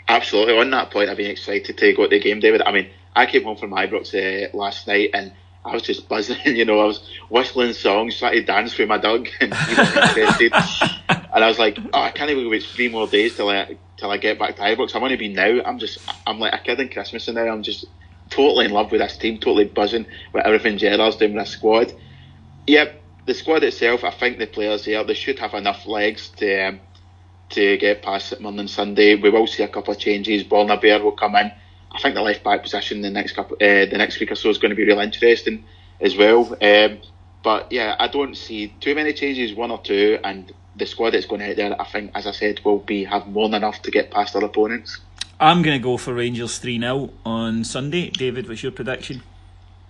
Absolutely. 0.09 0.59
On 0.59 0.71
that 0.71 0.91
point, 0.91 1.11
I've 1.11 1.17
been 1.17 1.31
excited 1.31 1.77
to 1.77 1.93
go 1.93 2.05
to 2.05 2.09
the 2.09 2.21
game, 2.21 2.41
David. 2.41 2.63
I 2.63 2.73
mean, 2.73 2.89
I 3.15 3.27
came 3.27 3.45
home 3.45 3.57
from 3.57 3.73
Ibrox 3.73 4.15
uh, 4.15 4.57
last 4.57 4.87
night 4.87 5.11
and 5.13 5.33
I 5.65 5.75
was 5.75 5.83
just 5.83 6.09
buzzing. 6.09 6.39
You 6.47 6.65
know, 6.65 6.81
I 6.81 6.85
was 6.85 7.07
whistling 7.29 7.73
songs, 7.73 8.19
trying 8.19 8.35
to 8.35 8.43
dance 8.43 8.79
with 8.79 8.89
my 8.89 8.99
dog, 8.99 9.29
and 9.41 9.53
he 9.53 9.75
was 9.75 9.97
interested. 9.97 10.53
and 11.11 11.45
I 11.45 11.49
was 11.49 11.59
like, 11.59 11.79
oh, 11.93 12.01
I 12.01 12.11
can't 12.13 12.31
even 12.31 12.49
wait 12.49 12.63
three 12.63 12.89
more 12.89 13.09
days 13.09 13.37
till 13.37 13.51
I 13.51 13.77
till 13.97 14.11
I 14.11 14.19
get 14.19 14.39
back 14.39 14.57
to 14.57 14.63
Ibrox. 14.63 14.95
I 14.95 14.99
want 14.99 15.13
to 15.13 15.19
be 15.19 15.29
now. 15.29 15.63
I'm 15.65 15.79
just, 15.79 15.99
I'm 16.27 16.39
like 16.39 16.55
a 16.55 16.59
kid 16.59 16.81
in 16.81 16.89
Christmas, 16.89 17.29
and 17.29 17.37
now 17.37 17.49
I'm 17.49 17.63
just 17.63 17.87
totally 18.31 18.67
in 18.67 18.73
love 18.73 18.91
with 18.91 19.01
this 19.01 19.17
team, 19.17 19.39
totally 19.39 19.65
buzzing 19.65 20.07
with 20.33 20.45
everything 20.45 20.79
Gerrard's 20.79 21.17
doing 21.17 21.35
with 21.35 21.45
this 21.45 21.53
squad. 21.53 21.93
Yep, 22.67 23.03
the 23.27 23.35
squad 23.35 23.63
itself, 23.65 24.05
I 24.05 24.11
think 24.11 24.39
the 24.39 24.47
players 24.47 24.85
here, 24.85 25.05
they 25.05 25.15
should 25.15 25.39
have 25.39 25.55
enough 25.55 25.87
legs 25.87 26.29
to 26.37 26.69
um, 26.69 26.81
to 27.51 27.77
get 27.77 28.03
past 28.03 28.33
it 28.33 28.41
Monday 28.41 28.61
and 28.61 28.71
Sunday. 28.71 29.15
We 29.15 29.31
will 29.31 29.47
see 29.47 29.63
a 29.63 29.69
couple 29.69 29.95
of 29.95 30.01
changes. 30.01 30.43
Borna 30.43 30.81
Bear 30.81 31.03
will 31.03 31.13
come 31.13 31.37
in. 31.37 31.53
I 31.93 32.01
think 32.01 32.15
the 32.15 32.23
left 32.23 32.43
back 32.43 32.63
position 32.63 33.03
the 33.03 33.11
next 33.11 33.33
couple, 33.33 33.57
uh, 33.57 33.87
the 33.87 33.97
next 33.97 34.19
week 34.19 34.33
or 34.33 34.35
so 34.35 34.51
is 34.51 34.59
going 34.59 34.71
to 34.71 34.77
be 34.77 34.85
real 34.85 34.99
interesting 34.99 35.65
as 36.01 36.17
well. 36.17 36.57
Um, 36.61 36.99
but 37.43 37.71
yeah, 37.71 37.95
I 37.99 38.09
don't 38.09 38.37
see 38.37 38.75
too 38.81 38.95
many 38.95 39.13
changes, 39.13 39.55
one 39.55 39.71
or 39.71 39.81
two, 39.81 40.19
and 40.25 40.53
the 40.77 40.87
squad 40.87 41.11
that's 41.11 41.27
going 41.27 41.43
out 41.43 41.57
there, 41.57 41.81
I 41.81 41.85
think, 41.85 42.13
as 42.15 42.27
I 42.27 42.33
said, 42.33 42.61
will 42.65 42.79
be 42.79 43.05
have 43.05 43.27
more 43.27 43.49
than 43.49 43.63
enough 43.63 43.83
to 43.83 43.91
get 43.91 44.11
past 44.11 44.35
their 44.35 44.45
opponents. 44.45 45.01
I'm 45.41 45.63
going 45.63 45.79
to 45.79 45.83
go 45.83 45.97
for 45.97 46.15
Rangers 46.15 46.59
3 46.59 46.81
0 46.81 47.11
on 47.25 47.65
Sunday. 47.65 48.11
David, 48.11 48.49
what's 48.49 48.63
your 48.63 48.73
prediction? 48.73 49.23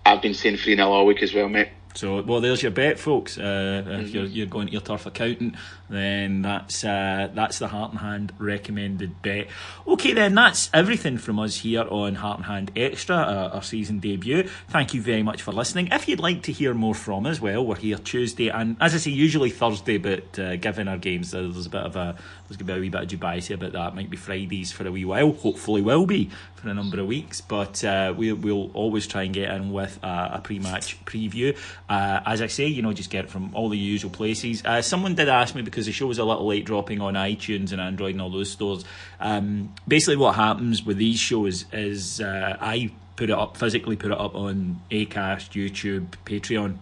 I've 0.05 0.23
been 0.23 0.35
saying 0.35 0.57
3 0.57 0.77
0 0.77 0.89
all 0.91 1.07
week 1.07 1.23
as 1.23 1.35
well, 1.35 1.49
mate. 1.49 1.69
So, 1.97 2.21
well, 2.21 2.41
there's 2.41 2.63
your 2.63 2.73
bet, 2.73 2.99
folks. 2.99 3.39
Uh, 3.39 3.43
mm-hmm. 3.43 3.91
If 4.03 4.11
you're, 4.11 4.25
you're 4.25 4.47
going 4.47 4.67
to 4.67 4.73
your 4.73 4.83
turf 4.83 5.07
accountant, 5.07 5.55
then 5.89 6.43
that's 6.43 6.85
uh, 6.85 7.31
that's 7.33 7.59
the 7.59 7.69
Heart 7.69 7.93
and 7.93 8.01
Hand 8.01 8.33
recommended 8.39 9.23
bet. 9.23 9.47
Okay, 9.87 10.13
then 10.13 10.35
that's 10.35 10.69
everything 10.75 11.17
from 11.17 11.39
us 11.39 11.57
here 11.57 11.87
on 11.89 12.17
Heart 12.17 12.39
and 12.39 12.47
Hand 12.47 12.71
Extra, 12.77 13.17
uh, 13.17 13.51
our 13.55 13.63
season 13.63 13.99
debut. 13.99 14.43
Thank 14.69 14.93
you 14.93 15.01
very 15.01 15.23
much 15.23 15.41
for 15.41 15.53
listening. 15.53 15.89
If 15.91 16.07
you'd 16.07 16.21
like 16.21 16.43
to 16.43 16.53
hear 16.53 16.75
more 16.75 16.95
from 16.95 17.25
us, 17.25 17.41
well, 17.41 17.65
we're 17.65 17.77
here 17.77 17.97
Tuesday 17.97 18.49
and, 18.49 18.77
as 18.79 18.95
I 18.95 18.99
say, 18.99 19.13
usually 19.13 19.51
Thursday, 19.51 19.97
but 19.97 20.39
uh, 20.39 20.57
given 20.57 20.89
our 20.89 20.99
games, 20.99 21.31
there's 21.31 21.65
a 21.65 21.71
bit 21.71 21.83
of 21.83 21.97
a 21.97 22.17
there's 22.49 22.57
going 22.57 22.67
to 22.67 22.73
be 22.75 22.79
a 22.79 22.81
wee 22.81 22.89
bit 22.89 23.13
of 23.13 23.21
Dubai 23.21 23.55
about 23.55 23.73
that. 23.73 23.95
Might 23.95 24.11
be 24.11 24.17
Fridays 24.17 24.73
for 24.73 24.87
a 24.87 24.93
wee 24.93 25.05
while. 25.05 25.33
Hopefully, 25.33 25.83
will 25.83 26.07
be 26.07 26.31
for 26.55 26.67
for 26.67 26.71
a 26.71 26.75
number 26.75 26.99
of 27.01 27.07
weeks, 27.07 27.41
but 27.41 27.85
uh, 27.85 28.13
we, 28.17 28.33
will 28.33 28.71
always 28.75 29.07
try 29.07 29.23
and 29.23 29.33
get 29.33 29.51
in 29.51 29.71
with 29.73 29.99
a, 30.03 30.31
a 30.35 30.41
pre-match 30.43 31.03
preview. 31.05 31.57
Uh, 31.89 32.21
as 32.27 32.43
I 32.43 32.49
say, 32.49 32.67
you 32.67 32.83
know, 32.83 32.93
just 32.93 33.09
get 33.09 33.27
it 33.27 33.31
from 33.31 33.55
all 33.55 33.69
the 33.69 33.79
usual 33.79 34.11
places. 34.11 34.65
Uh, 34.65 34.83
someone 34.83 35.15
did 35.15 35.29
ask 35.29 35.55
me 35.55 35.63
because 35.63 35.87
the 35.87 35.93
show 35.93 36.09
was 36.09 36.19
a 36.19 36.25
little 36.25 36.47
late 36.47 36.65
dropping 36.65 37.01
on 37.01 37.15
iTunes 37.15 37.71
and 37.71 37.81
Android 37.81 38.15
and 38.15 38.21
all 38.21 38.31
those 38.31 38.51
stores. 38.51 38.85
Um, 39.21 39.75
basically, 39.87 40.17
what 40.17 40.35
happens 40.35 40.85
with 40.85 40.97
these 40.97 41.21
shows 41.21 41.67
is 41.73 42.21
uh, 42.21 42.57
I 42.61 42.91
put 43.15 43.31
it 43.31 43.39
up 43.39 43.57
physically, 43.57 43.97
put 43.97 44.11
it 44.11 44.19
up 44.19 44.35
on 44.35 44.81
Acast, 44.91 45.53
YouTube, 45.53 46.09
Patreon, 46.25 46.79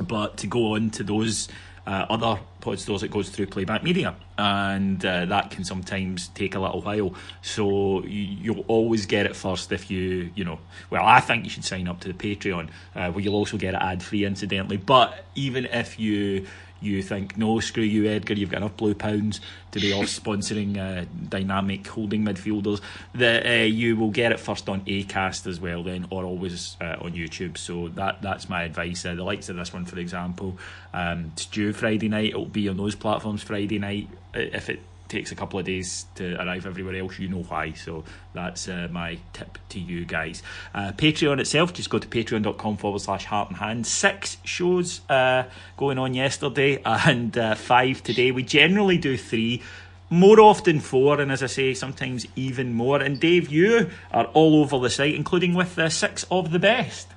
but 0.00 0.38
to 0.38 0.46
go 0.46 0.74
on 0.74 0.88
to 0.90 1.04
those 1.04 1.48
uh, 1.86 2.06
other 2.08 2.40
pod 2.62 2.80
it 3.02 3.10
goes 3.10 3.28
through 3.28 3.46
playback 3.46 3.82
media, 3.82 4.14
and 4.38 5.04
uh, 5.04 5.26
that 5.26 5.50
can 5.50 5.64
sometimes 5.64 6.28
take 6.28 6.54
a 6.54 6.60
little 6.60 6.80
while. 6.80 7.14
So 7.42 8.04
you, 8.04 8.54
will 8.54 8.64
always 8.68 9.04
get 9.04 9.26
it 9.26 9.36
first 9.36 9.70
if 9.72 9.90
you, 9.90 10.30
you 10.34 10.44
know. 10.44 10.60
Well, 10.88 11.04
I 11.04 11.20
think 11.20 11.44
you 11.44 11.50
should 11.50 11.64
sign 11.64 11.88
up 11.88 12.00
to 12.00 12.08
the 12.12 12.14
Patreon, 12.14 12.70
uh, 12.94 13.10
where 13.10 13.22
you'll 13.22 13.34
also 13.34 13.58
get 13.58 13.74
it 13.74 13.82
ad 13.82 14.02
free, 14.02 14.24
incidentally. 14.24 14.76
But 14.78 15.24
even 15.34 15.66
if 15.66 15.98
you 15.98 16.46
you 16.82 17.02
think, 17.02 17.36
no, 17.36 17.60
screw 17.60 17.82
you, 17.82 18.06
Edgar, 18.06 18.34
you've 18.34 18.50
got 18.50 18.58
enough 18.58 18.76
blue 18.76 18.94
pounds 18.94 19.40
to 19.72 19.80
be 19.80 19.92
off 19.92 20.06
sponsoring 20.22 20.78
uh, 20.78 21.06
dynamic 21.28 21.86
holding 21.86 22.24
midfielders, 22.24 22.80
that 23.14 23.46
uh, 23.46 23.64
you 23.64 23.96
will 23.96 24.10
get 24.10 24.32
it 24.32 24.40
first 24.40 24.68
on 24.68 24.82
Acast 24.82 25.46
as 25.46 25.60
well, 25.60 25.82
then, 25.82 26.06
or 26.10 26.24
always 26.24 26.76
uh, 26.80 26.96
on 27.00 27.12
YouTube. 27.12 27.56
So 27.58 27.88
that 27.88 28.22
that's 28.22 28.48
my 28.48 28.64
advice. 28.64 29.04
Uh, 29.04 29.14
the 29.14 29.24
likes 29.24 29.48
of 29.48 29.56
this 29.56 29.72
one, 29.72 29.84
for 29.84 29.98
example, 29.98 30.58
um, 30.92 31.32
it's 31.34 31.46
due 31.46 31.72
Friday 31.72 32.08
night. 32.08 32.30
It'll 32.30 32.46
be 32.46 32.68
on 32.68 32.76
those 32.76 32.94
platforms 32.94 33.42
Friday 33.42 33.78
night. 33.78 34.08
If 34.34 34.70
it 34.70 34.80
takes 35.12 35.30
a 35.30 35.34
couple 35.34 35.58
of 35.58 35.64
days 35.64 36.06
to 36.16 36.34
arrive 36.42 36.66
everywhere 36.66 36.96
else, 36.96 37.18
you 37.18 37.28
know 37.28 37.42
why. 37.42 37.72
So 37.72 38.04
that's 38.32 38.68
uh, 38.68 38.88
my 38.90 39.18
tip 39.32 39.58
to 39.70 39.78
you 39.78 40.04
guys. 40.04 40.42
Uh, 40.74 40.92
Patreon 40.92 41.38
itself, 41.38 41.72
just 41.72 41.90
go 41.90 41.98
to 41.98 42.08
patreon.com 42.08 42.76
forward 42.78 43.00
slash 43.00 43.26
heart 43.26 43.50
and 43.50 43.58
hand. 43.58 43.86
Six 43.86 44.38
shows 44.44 45.02
uh, 45.08 45.44
going 45.76 45.98
on 45.98 46.14
yesterday 46.14 46.80
and 46.84 47.36
uh, 47.36 47.54
five 47.54 48.02
today. 48.02 48.30
We 48.30 48.42
generally 48.42 48.98
do 48.98 49.16
three. 49.16 49.62
More 50.10 50.40
often 50.40 50.80
four, 50.80 51.22
and 51.22 51.32
as 51.32 51.42
I 51.42 51.46
say, 51.46 51.72
sometimes 51.72 52.26
even 52.36 52.74
more. 52.74 53.00
And 53.00 53.18
Dave, 53.18 53.48
you 53.48 53.88
are 54.10 54.26
all 54.26 54.60
over 54.60 54.78
the 54.78 54.90
site, 54.90 55.14
including 55.14 55.54
with 55.54 55.74
the 55.74 55.88
six 55.88 56.26
of 56.30 56.50
the 56.50 56.58
best. 56.58 57.08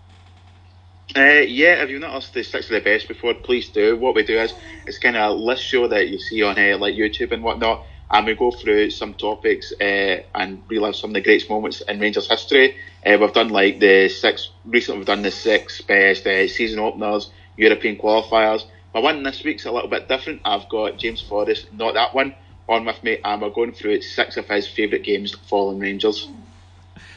Uh, 1.15 1.45
yeah, 1.47 1.81
if 1.81 1.89
you've 1.89 2.01
not 2.01 2.13
listened 2.13 2.33
to 2.33 2.43
Six 2.43 2.65
of 2.65 2.71
the 2.71 2.81
Best 2.81 3.07
before, 3.07 3.33
please 3.33 3.69
do. 3.69 3.95
What 3.95 4.15
we 4.15 4.23
do 4.23 4.37
is 4.37 4.53
it's 4.85 4.97
kind 4.97 5.15
of 5.15 5.31
a 5.31 5.33
list 5.33 5.63
show 5.63 5.87
that 5.87 6.09
you 6.09 6.19
see 6.19 6.43
on 6.43 6.59
uh, 6.59 6.77
like 6.77 6.95
YouTube 6.95 7.31
and 7.31 7.41
whatnot, 7.41 7.85
and 8.11 8.25
we 8.25 8.35
go 8.35 8.51
through 8.51 8.89
some 8.89 9.13
topics 9.13 9.71
uh, 9.79 10.23
and 10.35 10.61
relive 10.67 10.93
some 10.93 11.11
of 11.11 11.13
the 11.13 11.21
greatest 11.21 11.49
moments 11.49 11.79
in 11.79 12.01
Rangers 12.01 12.27
history. 12.27 12.75
Uh, 13.05 13.17
we've 13.17 13.31
done 13.31 13.47
like 13.47 13.79
the 13.79 14.09
six 14.09 14.49
recently. 14.65 14.97
We've 14.99 15.07
done 15.07 15.21
the 15.21 15.31
six 15.31 15.79
best 15.81 16.27
uh, 16.27 16.49
season 16.49 16.79
openers, 16.79 17.29
European 17.55 17.95
qualifiers. 17.95 18.65
My 18.93 18.99
one 18.99 19.23
this 19.23 19.41
week's 19.41 19.65
a 19.65 19.71
little 19.71 19.89
bit 19.89 20.09
different. 20.09 20.41
I've 20.43 20.67
got 20.67 20.97
James 20.97 21.21
Forrest, 21.21 21.71
not 21.71 21.93
that 21.93 22.13
one, 22.13 22.35
on 22.67 22.83
with 22.83 23.01
me, 23.03 23.19
and 23.23 23.41
we're 23.41 23.51
going 23.51 23.71
through 23.71 24.01
six 24.01 24.35
of 24.35 24.49
his 24.49 24.67
favourite 24.67 25.05
games 25.05 25.33
following 25.33 25.79
Rangers. 25.79 26.27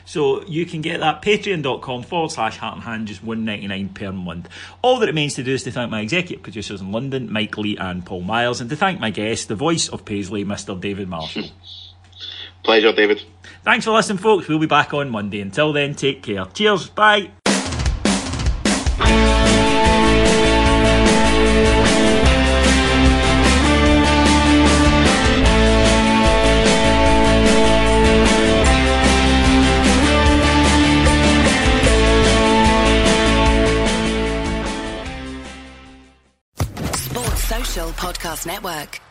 So 0.09 0.42
you 0.47 0.64
can 0.64 0.81
get 0.81 1.01
that 1.01 1.21
patreon.com 1.21 2.03
forward 2.05 2.31
slash 2.31 2.57
heart 2.57 2.77
and 2.77 2.83
hand, 2.83 3.09
just 3.09 3.23
one 3.23 3.44
ninety 3.44 3.66
nine 3.66 3.90
per 3.90 4.11
month. 4.11 4.49
All 4.81 4.99
that 5.01 5.07
remains 5.07 5.35
to 5.35 5.42
do 5.42 5.53
is 5.53 5.64
to 5.64 5.71
thank 5.71 5.90
my 5.90 6.01
executive 6.01 6.42
producers 6.42 6.81
in 6.81 6.90
London, 6.90 7.31
Mike 7.31 7.59
Lee 7.59 7.77
and 7.77 8.07
Paul 8.07 8.23
Miles, 8.23 8.62
and 8.62 8.71
to 8.71 8.77
thank 8.77 9.01
my 9.01 9.11
guest, 9.11 9.49
the 9.49 9.55
voice 9.55 9.87
of 9.90 10.07
Paisley, 10.07 10.47
Mr. 10.47 10.81
David 10.81 11.09
Marshall. 11.09 11.51
Pleasure, 12.64 12.92
David. 12.94 13.23
Thanks 13.64 13.85
for 13.85 13.90
listening, 13.90 14.16
folks. 14.16 14.49
We'll 14.49 14.59
be 14.59 14.66
back 14.66 14.94
on 14.94 15.11
Monday. 15.11 15.42
Until 15.42 15.75
then, 15.75 15.94
take 15.94 16.23
care. 16.23 16.47
Cheers. 16.47 16.88
Bye. 16.88 17.31
Podcast 37.87 38.45
Network. 38.45 39.08